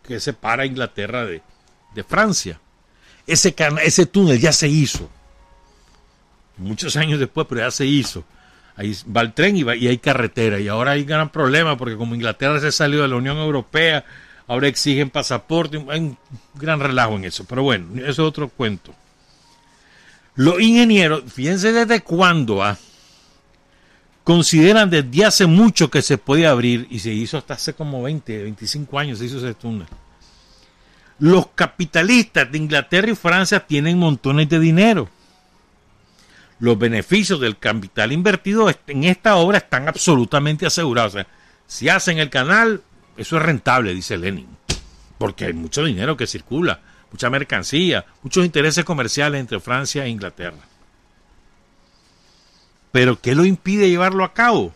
[0.03, 2.59] que separa Inglaterra de Francia.
[3.27, 5.09] Ese, ese túnel ya se hizo.
[6.57, 8.25] Muchos años después, pero ya se hizo.
[8.77, 10.59] Ahí va el tren y, y hay carretera.
[10.61, 14.05] Y ahora hay gran problema porque como Inglaterra se salió de la Unión Europea,
[14.47, 15.85] ahora exigen pasaporte.
[15.91, 16.19] Hay un
[16.55, 17.45] gran relajo en eso.
[17.45, 18.95] Pero bueno, eso es otro cuento.
[20.35, 22.79] Los ingenieros, fíjense desde cuándo ah,
[24.25, 28.45] consideran desde hace mucho que se puede abrir y se hizo hasta hace como 20,
[28.45, 29.87] 25 años se hizo ese túnel.
[31.21, 35.11] Los capitalistas de Inglaterra y Francia tienen montones de dinero.
[36.59, 41.17] Los beneficios del capital invertido en esta obra están absolutamente asegurados.
[41.67, 42.83] Si hacen el canal,
[43.19, 44.49] eso es rentable, dice Lenin.
[45.19, 46.81] Porque hay mucho dinero que circula,
[47.13, 50.59] mucha mercancía, muchos intereses comerciales entre Francia e Inglaterra.
[52.93, 54.73] Pero ¿qué lo impide llevarlo a cabo?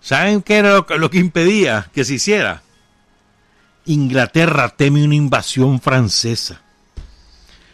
[0.00, 2.62] ¿Saben qué era lo que impedía que se hiciera?
[3.86, 6.60] Inglaterra teme una invasión francesa.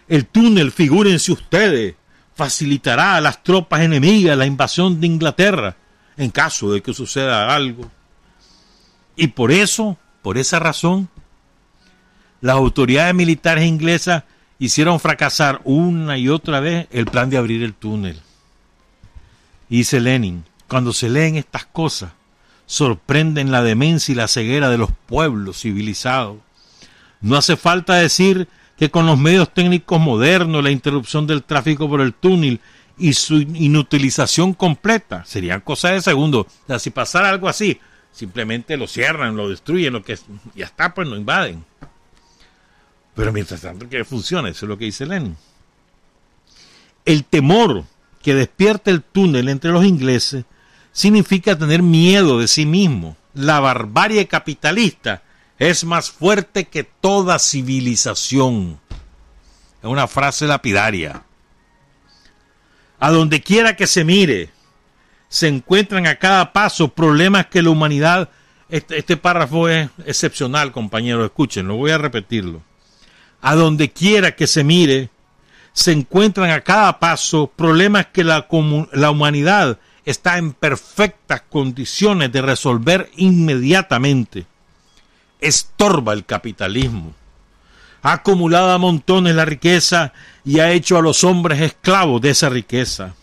[0.08, 1.94] El túnel, figúrense ustedes,
[2.34, 5.76] facilitará a las tropas enemigas la invasión de Inglaterra
[6.16, 7.90] en caso de que suceda algo.
[9.16, 11.08] Y por eso, por esa razón,
[12.40, 14.24] las autoridades militares inglesas
[14.58, 18.20] hicieron fracasar una y otra vez el plan de abrir el túnel.
[19.68, 22.12] Y dice Lenin, cuando se leen estas cosas,
[22.72, 26.38] sorprenden la demencia y la ceguera de los pueblos civilizados.
[27.20, 28.48] No hace falta decir
[28.78, 32.60] que con los medios técnicos modernos, la interrupción del tráfico por el túnel
[32.96, 36.46] y su inutilización completa serían cosas de segundo.
[36.66, 37.78] O si pasara algo así,
[38.10, 40.18] simplemente lo cierran, lo destruyen, lo que
[40.54, 41.62] ya está, pues lo invaden.
[43.14, 45.36] Pero mientras tanto que funcione, eso es lo que dice Lenin.
[47.04, 47.84] El temor
[48.22, 50.46] que despierta el túnel entre los ingleses
[50.92, 53.16] significa tener miedo de sí mismo.
[53.34, 55.22] La barbarie capitalista
[55.58, 58.78] es más fuerte que toda civilización.
[59.82, 61.24] Es una frase lapidaria.
[63.00, 64.50] A donde quiera que se mire,
[65.28, 68.28] se encuentran a cada paso problemas que la humanidad...
[68.68, 72.62] Este, este párrafo es excepcional, compañeros, escuchen, lo voy a repetirlo.
[73.42, 75.10] A donde quiera que se mire,
[75.74, 78.46] se encuentran a cada paso problemas que la,
[78.92, 84.46] la humanidad está en perfectas condiciones de resolver inmediatamente.
[85.40, 87.14] Estorba el capitalismo.
[88.02, 90.12] Ha acumulado a montones la riqueza
[90.44, 93.14] y ha hecho a los hombres esclavos de esa riqueza.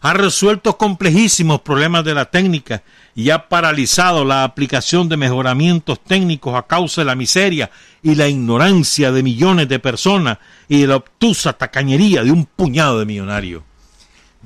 [0.00, 2.82] Ha resuelto complejísimos problemas de la técnica
[3.14, 7.70] y ha paralizado la aplicación de mejoramientos técnicos a causa de la miseria
[8.02, 10.38] y la ignorancia de millones de personas
[10.68, 13.62] y de la obtusa tacañería de un puñado de millonarios.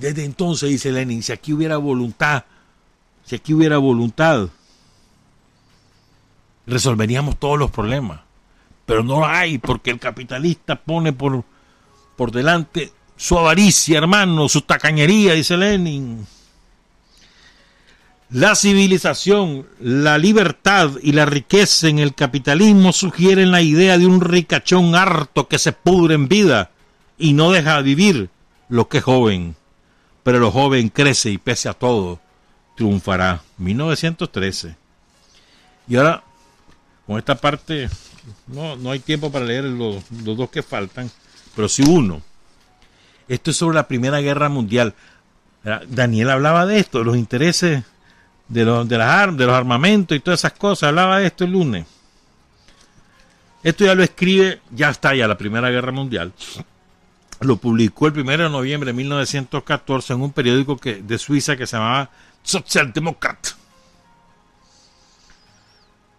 [0.01, 2.45] Desde entonces, dice Lenin, si aquí hubiera voluntad,
[3.23, 4.49] si aquí hubiera voluntad,
[6.67, 8.21] resolveríamos todos los problemas.
[8.87, 11.45] Pero no hay, porque el capitalista pone por,
[12.17, 16.27] por delante su avaricia, hermano, su tacañería, dice Lenin.
[18.31, 24.23] La civilización, la libertad y la riqueza en el capitalismo sugieren la idea de un
[24.23, 26.71] ricachón harto que se pudre en vida
[27.19, 28.31] y no deja vivir
[28.71, 29.60] lo que es joven
[30.23, 32.21] pero lo joven crece y pese a todo
[32.77, 33.43] triunfará.
[33.59, 34.77] 1913.
[35.89, 36.23] Y ahora,
[37.07, 37.89] con esta parte,
[38.47, 41.11] no, no hay tiempo para leer los, dos que faltan,
[41.55, 42.23] pero sí uno.
[43.29, 44.95] Esto es sobre la Primera Guerra Mundial.
[45.89, 47.85] Daniel hablaba de esto, de los intereses
[48.49, 50.89] de los, de, las de los armamentos y todas esas cosas.
[50.89, 51.87] Hablaba de esto el lunes.
[53.63, 56.33] Esto ya lo escribe, ya está ya la Primera Guerra Mundial
[57.41, 61.67] lo publicó el 1 de noviembre de 1914 en un periódico que, de Suiza que
[61.67, 62.11] se llamaba
[62.43, 63.49] Sozialdemokrat.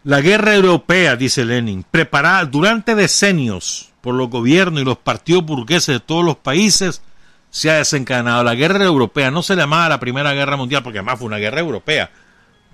[0.03, 5.95] La guerra europea, dice Lenin, preparada durante decenios por los gobiernos y los partidos burgueses
[5.95, 7.03] de todos los países,
[7.51, 8.43] se ha desencadenado.
[8.43, 11.59] La guerra europea no se llamaba la Primera Guerra Mundial porque además fue una guerra
[11.59, 12.09] europea.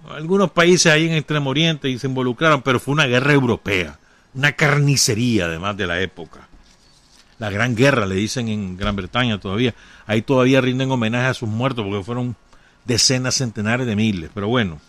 [0.09, 3.99] Algunos países ahí en Extremo Oriente se involucraron, pero fue una guerra europea,
[4.33, 6.47] una carnicería además de la época
[7.39, 9.73] la Gran Guerra, le dicen en Gran Bretaña todavía.
[10.05, 12.35] Ahí todavía rinden homenaje a sus muertos porque fueron
[12.85, 14.31] decenas, centenares de miles.
[14.33, 14.79] Pero bueno.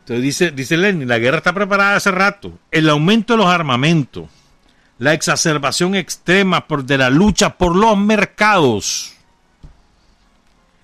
[0.00, 2.58] Entonces dice, dice Lenin, la guerra está preparada hace rato.
[2.70, 4.28] El aumento de los armamentos,
[4.98, 9.14] la exacerbación extrema por, de la lucha por los mercados.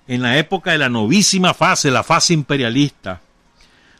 [0.07, 3.21] En la época de la novísima fase, la fase imperialista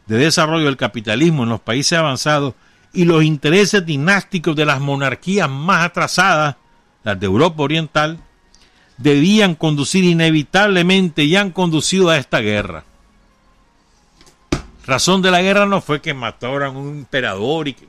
[0.06, 2.54] de desarrollo del capitalismo en los países avanzados,
[2.96, 6.56] y los intereses dinásticos de las monarquías más atrasadas,
[7.04, 8.20] las de Europa Oriental,
[8.98, 12.86] debían conducir inevitablemente y han conducido a esta guerra.
[14.88, 17.86] Razón de la guerra no fue que mataran a un emperador y que...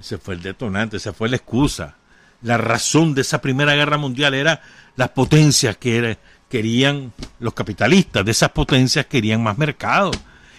[0.00, 1.96] Ese fue el detonante, esa fue la excusa.
[2.42, 4.62] La razón de esa primera guerra mundial era
[4.96, 6.16] las potencias que
[6.48, 10.12] querían, los capitalistas de esas potencias querían más mercado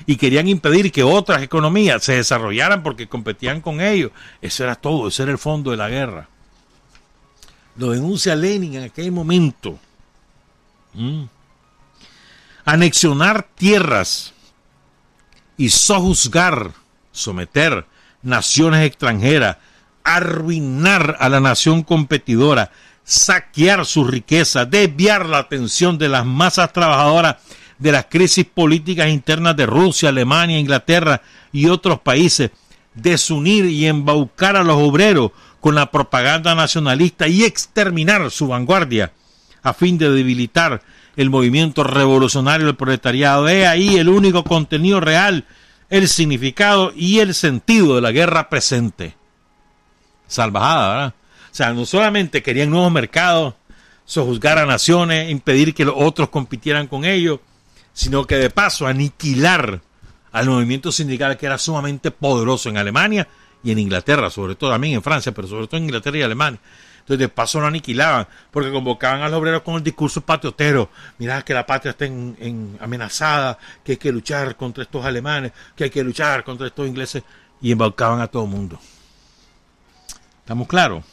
[0.06, 4.12] y querían impedir que otras economías se desarrollaran porque competían con ellos.
[4.42, 6.28] Eso era todo, ese era el fondo de la guerra.
[7.76, 9.80] Lo denuncia Lenin en aquel momento.
[10.94, 11.24] Mm.
[12.66, 14.34] Anexionar tierras
[15.58, 16.72] y sojuzgar,
[17.12, 17.86] someter
[18.22, 19.58] naciones extranjeras,
[20.04, 22.72] arruinar a la nación competidora,
[23.04, 27.38] saquear su riqueza, desviar la atención de las masas trabajadoras
[27.80, 32.52] de las crisis políticas internas de Rusia, Alemania, Inglaterra y otros países,
[32.94, 39.14] desunir y embaucar a los obreros con la propaganda nacionalista y exterminar su vanguardia
[39.64, 40.82] a fin de debilitar
[41.16, 43.48] el movimiento revolucionario del proletariado.
[43.50, 45.46] He ahí el único contenido real,
[45.90, 49.16] el significado y el sentido de la guerra presente.
[50.28, 51.14] Salvajada, ¿verdad?
[51.52, 53.56] O sea, no solamente querían nuevos mercados,
[54.06, 57.40] sojuzgar a naciones, impedir que los otros compitieran con ellos,
[58.00, 59.82] sino que de paso aniquilar
[60.32, 63.28] al movimiento sindical que era sumamente poderoso en Alemania
[63.62, 66.62] y en Inglaterra, sobre todo también en Francia, pero sobre todo en Inglaterra y Alemania.
[67.00, 70.90] Entonces de paso lo aniquilaban, porque convocaban a los obreros con el discurso patriotero.
[71.18, 75.84] Mirá que la patria está en, amenazada, que hay que luchar contra estos alemanes, que
[75.84, 77.22] hay que luchar contra estos ingleses,
[77.62, 78.80] y embaucaban a todo el mundo.
[80.40, 81.04] ¿Estamos claros?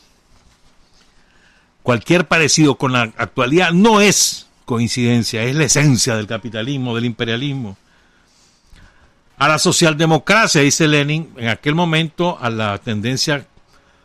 [1.82, 7.78] Cualquier parecido con la actualidad no es coincidencia, es la esencia del capitalismo, del imperialismo.
[9.38, 13.47] A la socialdemocracia, dice Lenin, en aquel momento a la tendencia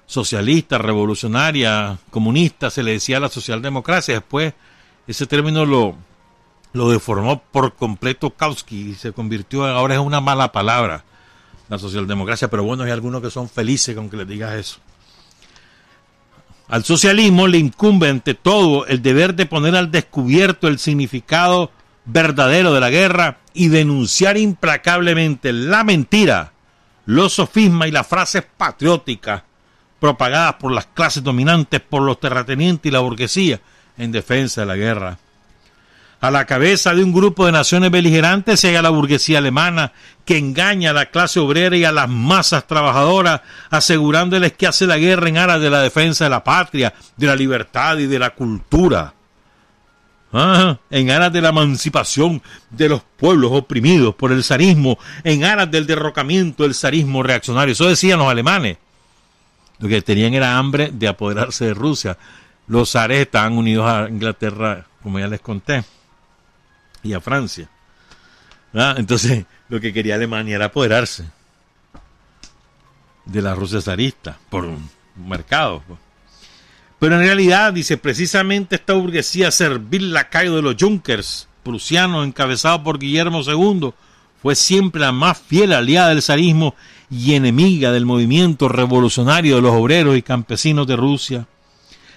[0.05, 4.15] socialista, revolucionaria, comunista, se le decía la socialdemocracia.
[4.15, 4.53] Después
[5.07, 5.95] ese término lo,
[6.73, 11.05] lo deformó por completo Kautsky y se convirtió, ahora es una mala palabra,
[11.69, 14.79] la socialdemocracia, pero bueno, hay algunos que son felices con que les digas eso.
[16.71, 21.69] Al socialismo le incumbe ante todo el deber de poner al descubierto el significado
[22.05, 26.53] verdadero de la guerra y denunciar implacablemente la mentira,
[27.05, 29.43] los sofismas y las frases patrióticas
[29.99, 33.59] propagadas por las clases dominantes, por los terratenientes y la burguesía
[33.97, 35.17] en defensa de la guerra.
[36.21, 39.91] A la cabeza de un grupo de naciones beligerantes halla la burguesía alemana,
[40.23, 43.41] que engaña a la clase obrera y a las masas trabajadoras,
[43.71, 47.35] asegurándoles que hace la guerra en aras de la defensa de la patria, de la
[47.35, 49.15] libertad y de la cultura.
[50.91, 55.87] en aras de la emancipación de los pueblos oprimidos por el zarismo, en aras del
[55.87, 57.71] derrocamiento del zarismo reaccionario.
[57.71, 58.77] Eso decían los alemanes.
[59.79, 62.15] Lo que tenían era hambre de apoderarse de Rusia.
[62.67, 65.83] Los zares estaban unidos a Inglaterra, como ya les conté,
[67.03, 67.69] y a Francia.
[68.73, 71.25] Entonces, lo que quería Alemania era apoderarse
[73.25, 75.83] de la Rusia zarista por un mercado.
[75.87, 75.99] Pues.
[76.99, 82.99] Pero en realidad, dice, precisamente esta burguesía servil lacayo de los Junkers, prusianos, encabezado por
[82.99, 83.91] Guillermo II,
[84.41, 86.75] fue siempre la más fiel aliada del zarismo
[87.09, 91.47] y enemiga del movimiento revolucionario de los obreros y campesinos de Rusia.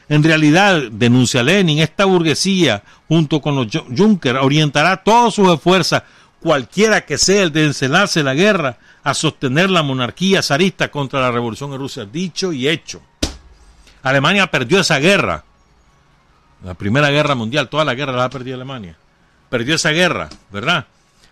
[0.09, 6.03] En realidad, denuncia Lenin, esta burguesía, junto con los Juncker, orientará todas sus esfuerzos,
[6.41, 11.73] cualquiera que sea el de la guerra, a sostener la monarquía zarista contra la revolución
[11.73, 12.05] en Rusia.
[12.05, 13.03] Dicho y hecho.
[14.03, 15.45] Alemania perdió esa guerra.
[16.63, 18.97] La primera guerra mundial, toda la guerra la ha perdido Alemania.
[19.49, 20.87] Perdió esa guerra, ¿verdad?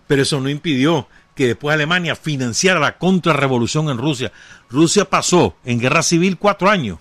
[0.07, 4.33] Pero eso no impidió que después Alemania financiara la contrarrevolución en Rusia.
[4.69, 6.99] Rusia pasó en guerra civil cuatro años.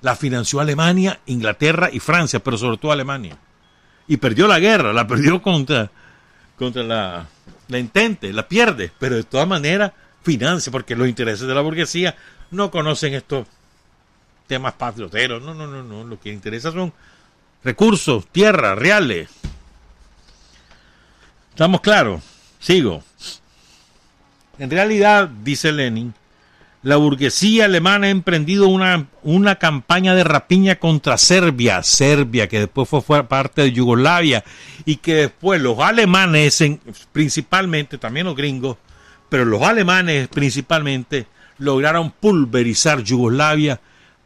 [0.00, 3.36] La financió Alemania, Inglaterra y Francia, pero sobre todo Alemania.
[4.06, 5.90] Y perdió la guerra, la perdió contra,
[6.56, 7.26] contra la,
[7.68, 9.92] la intente, la pierde, pero de todas maneras
[10.22, 12.16] financia, porque los intereses de la burguesía
[12.50, 13.46] no conocen estos
[14.46, 16.92] temas patrioteros, no, no, no, no, lo que interesa son
[17.62, 19.28] recursos, tierra, reales.
[21.50, 22.22] ¿Estamos claros?
[22.58, 23.02] Sigo.
[24.58, 26.14] En realidad, dice Lenin,
[26.82, 32.88] la burguesía alemana ha emprendido una, una campaña de rapiña contra Serbia, Serbia, que después
[32.88, 34.44] fue, parte de Yugoslavia,
[34.84, 36.62] y que después los alemanes,
[37.12, 38.76] principalmente, también los gringos,
[39.28, 41.26] pero los alemanes principalmente,
[41.58, 43.80] lograron pulverizar Yugoslavia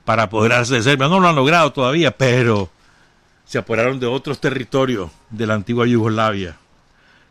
[0.04, 1.08] para apoderarse de Serbia.
[1.08, 2.70] No lo han logrado todavía, pero
[3.46, 6.56] se apoderaron de otros territorios de la antigua Yugoslavia.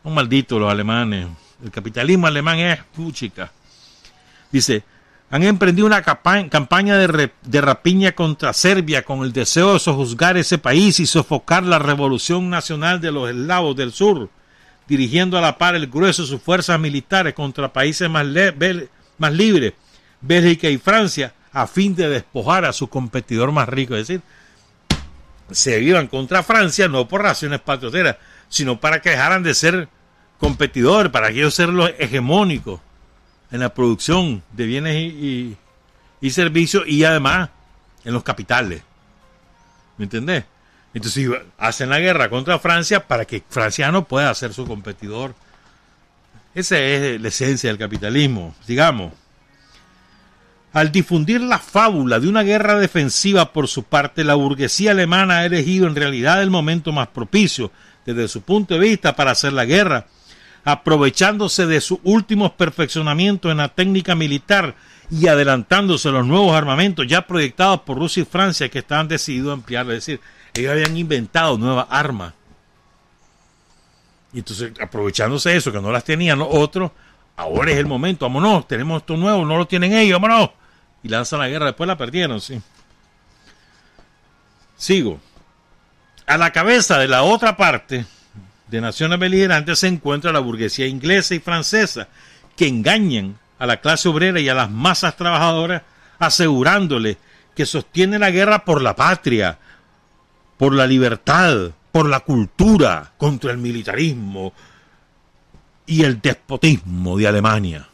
[0.03, 1.27] Un maldito los alemanes.
[1.63, 3.51] El capitalismo alemán es puchica.
[4.51, 4.83] Dice,
[5.31, 10.99] han emprendido una campaña de, rapiña contra Serbia con el deseo de sojuzgar ese país
[10.99, 14.29] y sofocar la revolución nacional de los eslavos del sur,
[14.89, 19.73] dirigiendo a la par el grueso de sus fuerzas militares contra países más, libres,
[20.19, 23.95] Bélgica y Francia, a fin de despojar a su competidor más rico.
[23.95, 24.21] Es decir,
[25.49, 28.17] se iban contra Francia no por razones patrioteras,
[28.49, 29.87] sino para que dejaran de ser
[30.39, 32.81] competidor, para que ellos sean los hegemónicos
[33.51, 35.57] en la producción de bienes y,
[36.29, 37.49] servicios y además
[38.05, 38.81] en los capitales.
[39.97, 40.45] ¿Me entendés?
[40.93, 45.35] Entonces hacen la guerra contra Francia para que Francia no pueda ser su competidor.
[46.53, 49.13] Esa es la esencia del capitalismo, digamos.
[50.73, 55.45] Al difundir la fábula de una guerra defensiva por su parte, la burguesía alemana ha
[55.45, 57.71] elegido en realidad el momento más propicio
[58.05, 60.07] desde su punto de vista para hacer la guerra
[60.63, 64.75] aprovechándose de sus últimos perfeccionamientos en la técnica militar
[65.09, 69.49] y adelantándose a los nuevos armamentos ya proyectados por Rusia y Francia que estaban decididos
[69.49, 70.21] a ampliar, es decir,
[70.53, 72.33] ellos habían inventado nuevas armas.
[74.33, 76.91] Y entonces, aprovechándose de eso, que no las tenían los otros,
[77.35, 80.51] ahora es el momento, vámonos, tenemos esto nuevo, no lo tienen ellos, vámonos.
[81.03, 82.61] Y lanzan la guerra, después la perdieron, sí.
[84.77, 85.19] Sigo.
[86.27, 88.05] A la cabeza de la otra parte,
[88.71, 92.07] de naciones beligerantes se encuentra la burguesía inglesa y francesa,
[92.55, 95.83] que engañan a la clase obrera y a las masas trabajadoras
[96.19, 97.17] asegurándole
[97.53, 99.59] que sostiene la guerra por la patria,
[100.57, 104.53] por la libertad, por la cultura, contra el militarismo
[105.85, 107.87] y el despotismo de Alemania.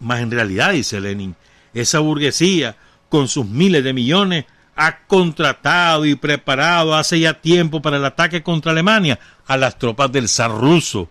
[0.00, 1.36] Más en realidad, dice Lenin,
[1.72, 2.74] esa burguesía,
[3.08, 4.46] con sus miles de millones,
[4.76, 10.10] ha contratado y preparado hace ya tiempo para el ataque contra Alemania a las tropas
[10.10, 11.10] del zar ruso,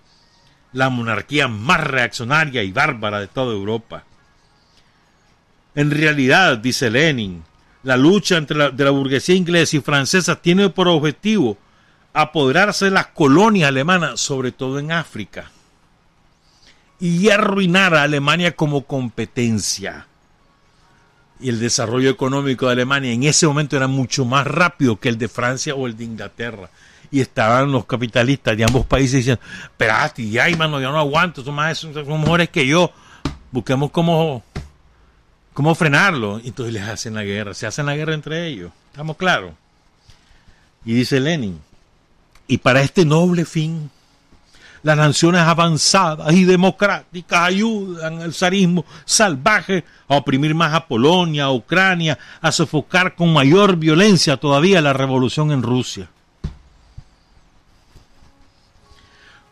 [0.74, 4.04] la monarquía más reaccionaria y bárbara de toda Europa.
[5.76, 7.44] En realidad, dice Lenin,
[7.84, 11.58] la lucha entre la, la burguesía inglesa y francesa tiene por objetivo
[12.14, 15.52] apoderarse de las colonias alemanas, sobre todo en África,
[17.00, 20.08] y arruinar a Alemania como competencia.
[21.42, 25.18] Y el desarrollo económico de Alemania en ese momento era mucho más rápido que el
[25.18, 26.70] de Francia o el de Inglaterra.
[27.10, 31.56] Y estaban los capitalistas de ambos países diciendo, espérate, ya, mano, yo no aguanto, son,
[31.56, 32.92] más, mejores que yo.
[33.52, 34.44] Busquemos cómo
[35.54, 36.40] ¿Cómo frenarlo?
[36.44, 38.72] Entonces les hacen la guerra, se hacen la guerra entre ellos.
[38.92, 39.54] ¿Estamos claros?
[40.86, 41.60] Y dice Lenin,
[42.48, 43.92] y para este noble fin,
[44.84, 51.52] las naciones avanzadas y democráticas ayudan al zarismo salvaje a oprimir más a Polonia, a
[51.52, 56.10] Ucrania, a sofocar con mayor violencia todavía la revolución en Rusia.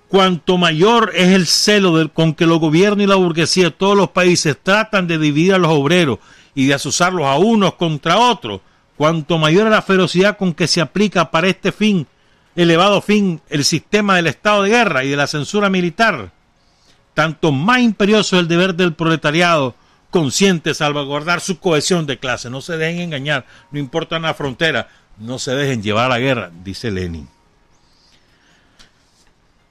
[0.09, 4.09] cuanto mayor es el celo con que los gobiernos y la burguesía de todos los
[4.09, 6.17] países tratan de dividir a los obreros
[6.55, 8.59] y de asusarlos a unos contra otros,
[8.97, 12.07] cuanto mayor es la ferocidad con que se aplica para este fin,
[12.63, 16.31] elevado fin, el sistema del estado de guerra y de la censura militar,
[17.13, 19.75] tanto más imperioso es el deber del proletariado
[20.09, 22.49] consciente salvaguardar su cohesión de clase.
[22.49, 26.51] No se dejen engañar, no importa la frontera, no se dejen llevar a la guerra,
[26.63, 27.29] dice Lenin.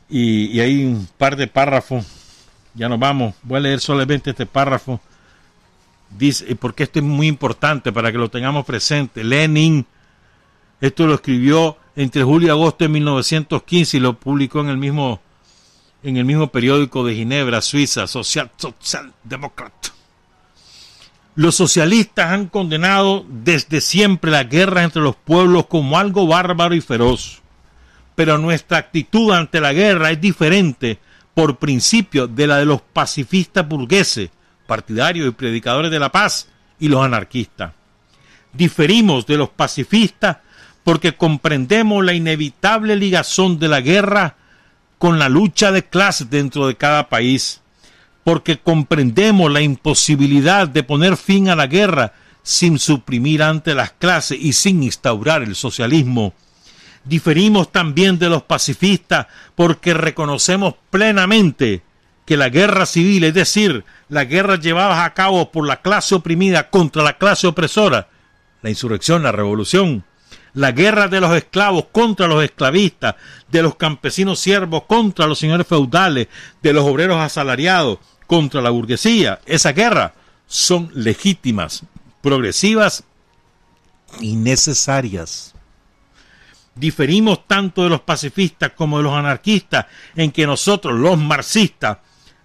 [0.09, 2.06] Y, hay un par de párrafos,
[2.73, 4.98] ya nos vamos, voy a leer solamente este párrafo,
[6.16, 9.23] dice, porque esto es muy importante para que lo tengamos presente.
[9.23, 9.85] Lenin,
[10.81, 15.20] esto lo escribió entre julio y agosto de 1915 y lo publicó en el mismo,
[16.02, 19.72] en el mismo periódico de Ginebra, Suiza, Social, Social Democrat.
[21.34, 26.80] Los socialistas han condenado desde siempre la guerra entre los pueblos como algo bárbaro y
[26.80, 27.42] feroz
[28.18, 30.98] pero nuestra actitud ante la guerra es diferente
[31.34, 34.28] por principio de la de los pacifistas burgueses,
[34.66, 36.48] partidarios y predicadores de la paz,
[36.80, 37.72] y los anarquistas.
[38.52, 40.38] Diferimos de los pacifistas
[40.84, 44.36] porque comprendemos la inevitable ligazón de la guerra
[44.98, 47.60] con la lucha de clases dentro de cada país,
[48.24, 54.38] porque comprendemos la imposibilidad de poner fin a la guerra sin suprimir ante las clases
[54.40, 56.34] y sin instaurar el socialismo.
[57.05, 61.82] Diferimos también de los pacifistas porque reconocemos plenamente
[62.26, 66.68] que la guerra civil, es decir, la guerra llevada a cabo por la clase oprimida
[66.68, 68.09] contra la clase opresora,
[68.60, 70.05] la insurrección, la revolución,
[70.54, 73.14] la guerra de los esclavos contra los esclavistas,
[73.48, 76.28] de los campesinos siervos contra los señores feudales,
[76.62, 80.14] de los obreros asalariados contra la burguesía, esa guerra
[80.46, 81.84] son legítimas,
[82.20, 83.04] progresivas
[84.20, 85.54] y necesarias.
[86.74, 91.98] Diferimos tanto de los pacifistas como de los anarquistas en que nosotros, los marxistas,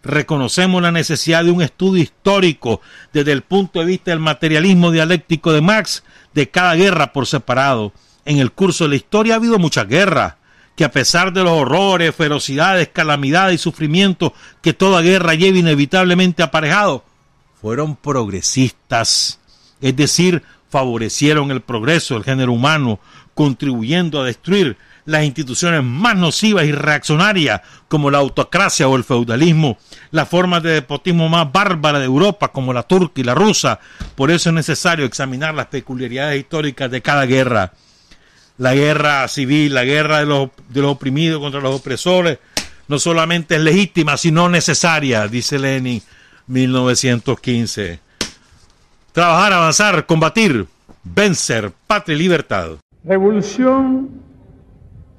[0.03, 2.81] reconocemos la necesidad de un estudio histórico
[3.13, 6.03] desde el punto de vista del materialismo dialéctico de Marx
[6.33, 7.93] de cada guerra por separado.
[8.25, 10.35] En el curso de la historia ha habido muchas guerras,
[10.75, 16.43] que a pesar de los horrores, ferocidades, calamidades y sufrimientos que toda guerra lleva inevitablemente
[16.43, 17.05] aparejado,
[17.61, 19.39] fueron progresistas,
[19.79, 22.99] es decir, favorecieron el progreso del género humano,
[23.35, 29.77] contribuyendo a destruir las instituciones más nocivas y reaccionarias como la autocracia o el feudalismo,
[30.11, 33.79] las formas de despotismo más bárbaras de Europa como la turca y la rusa.
[34.15, 37.73] Por eso es necesario examinar las peculiaridades históricas de cada guerra.
[38.57, 42.39] La guerra civil, la guerra de los, de los oprimidos contra los opresores,
[42.87, 46.01] no solamente es legítima, sino necesaria, dice Lenin
[46.47, 47.99] 1915.
[49.11, 50.67] Trabajar, avanzar, combatir,
[51.03, 52.71] vencer, patria y libertad.
[53.03, 54.09] Revolución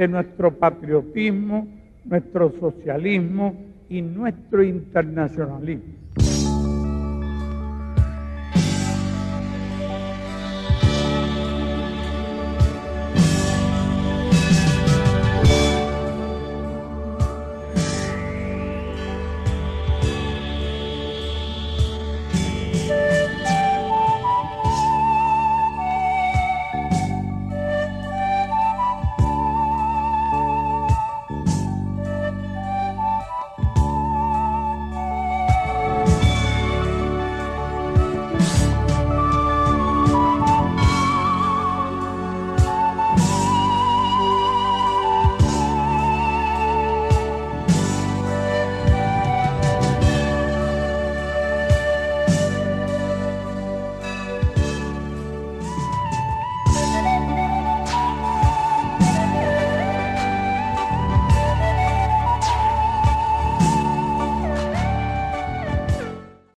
[0.00, 1.68] de nuestro patriotismo,
[2.06, 3.54] nuestro socialismo
[3.90, 5.99] y nuestro internacionalismo.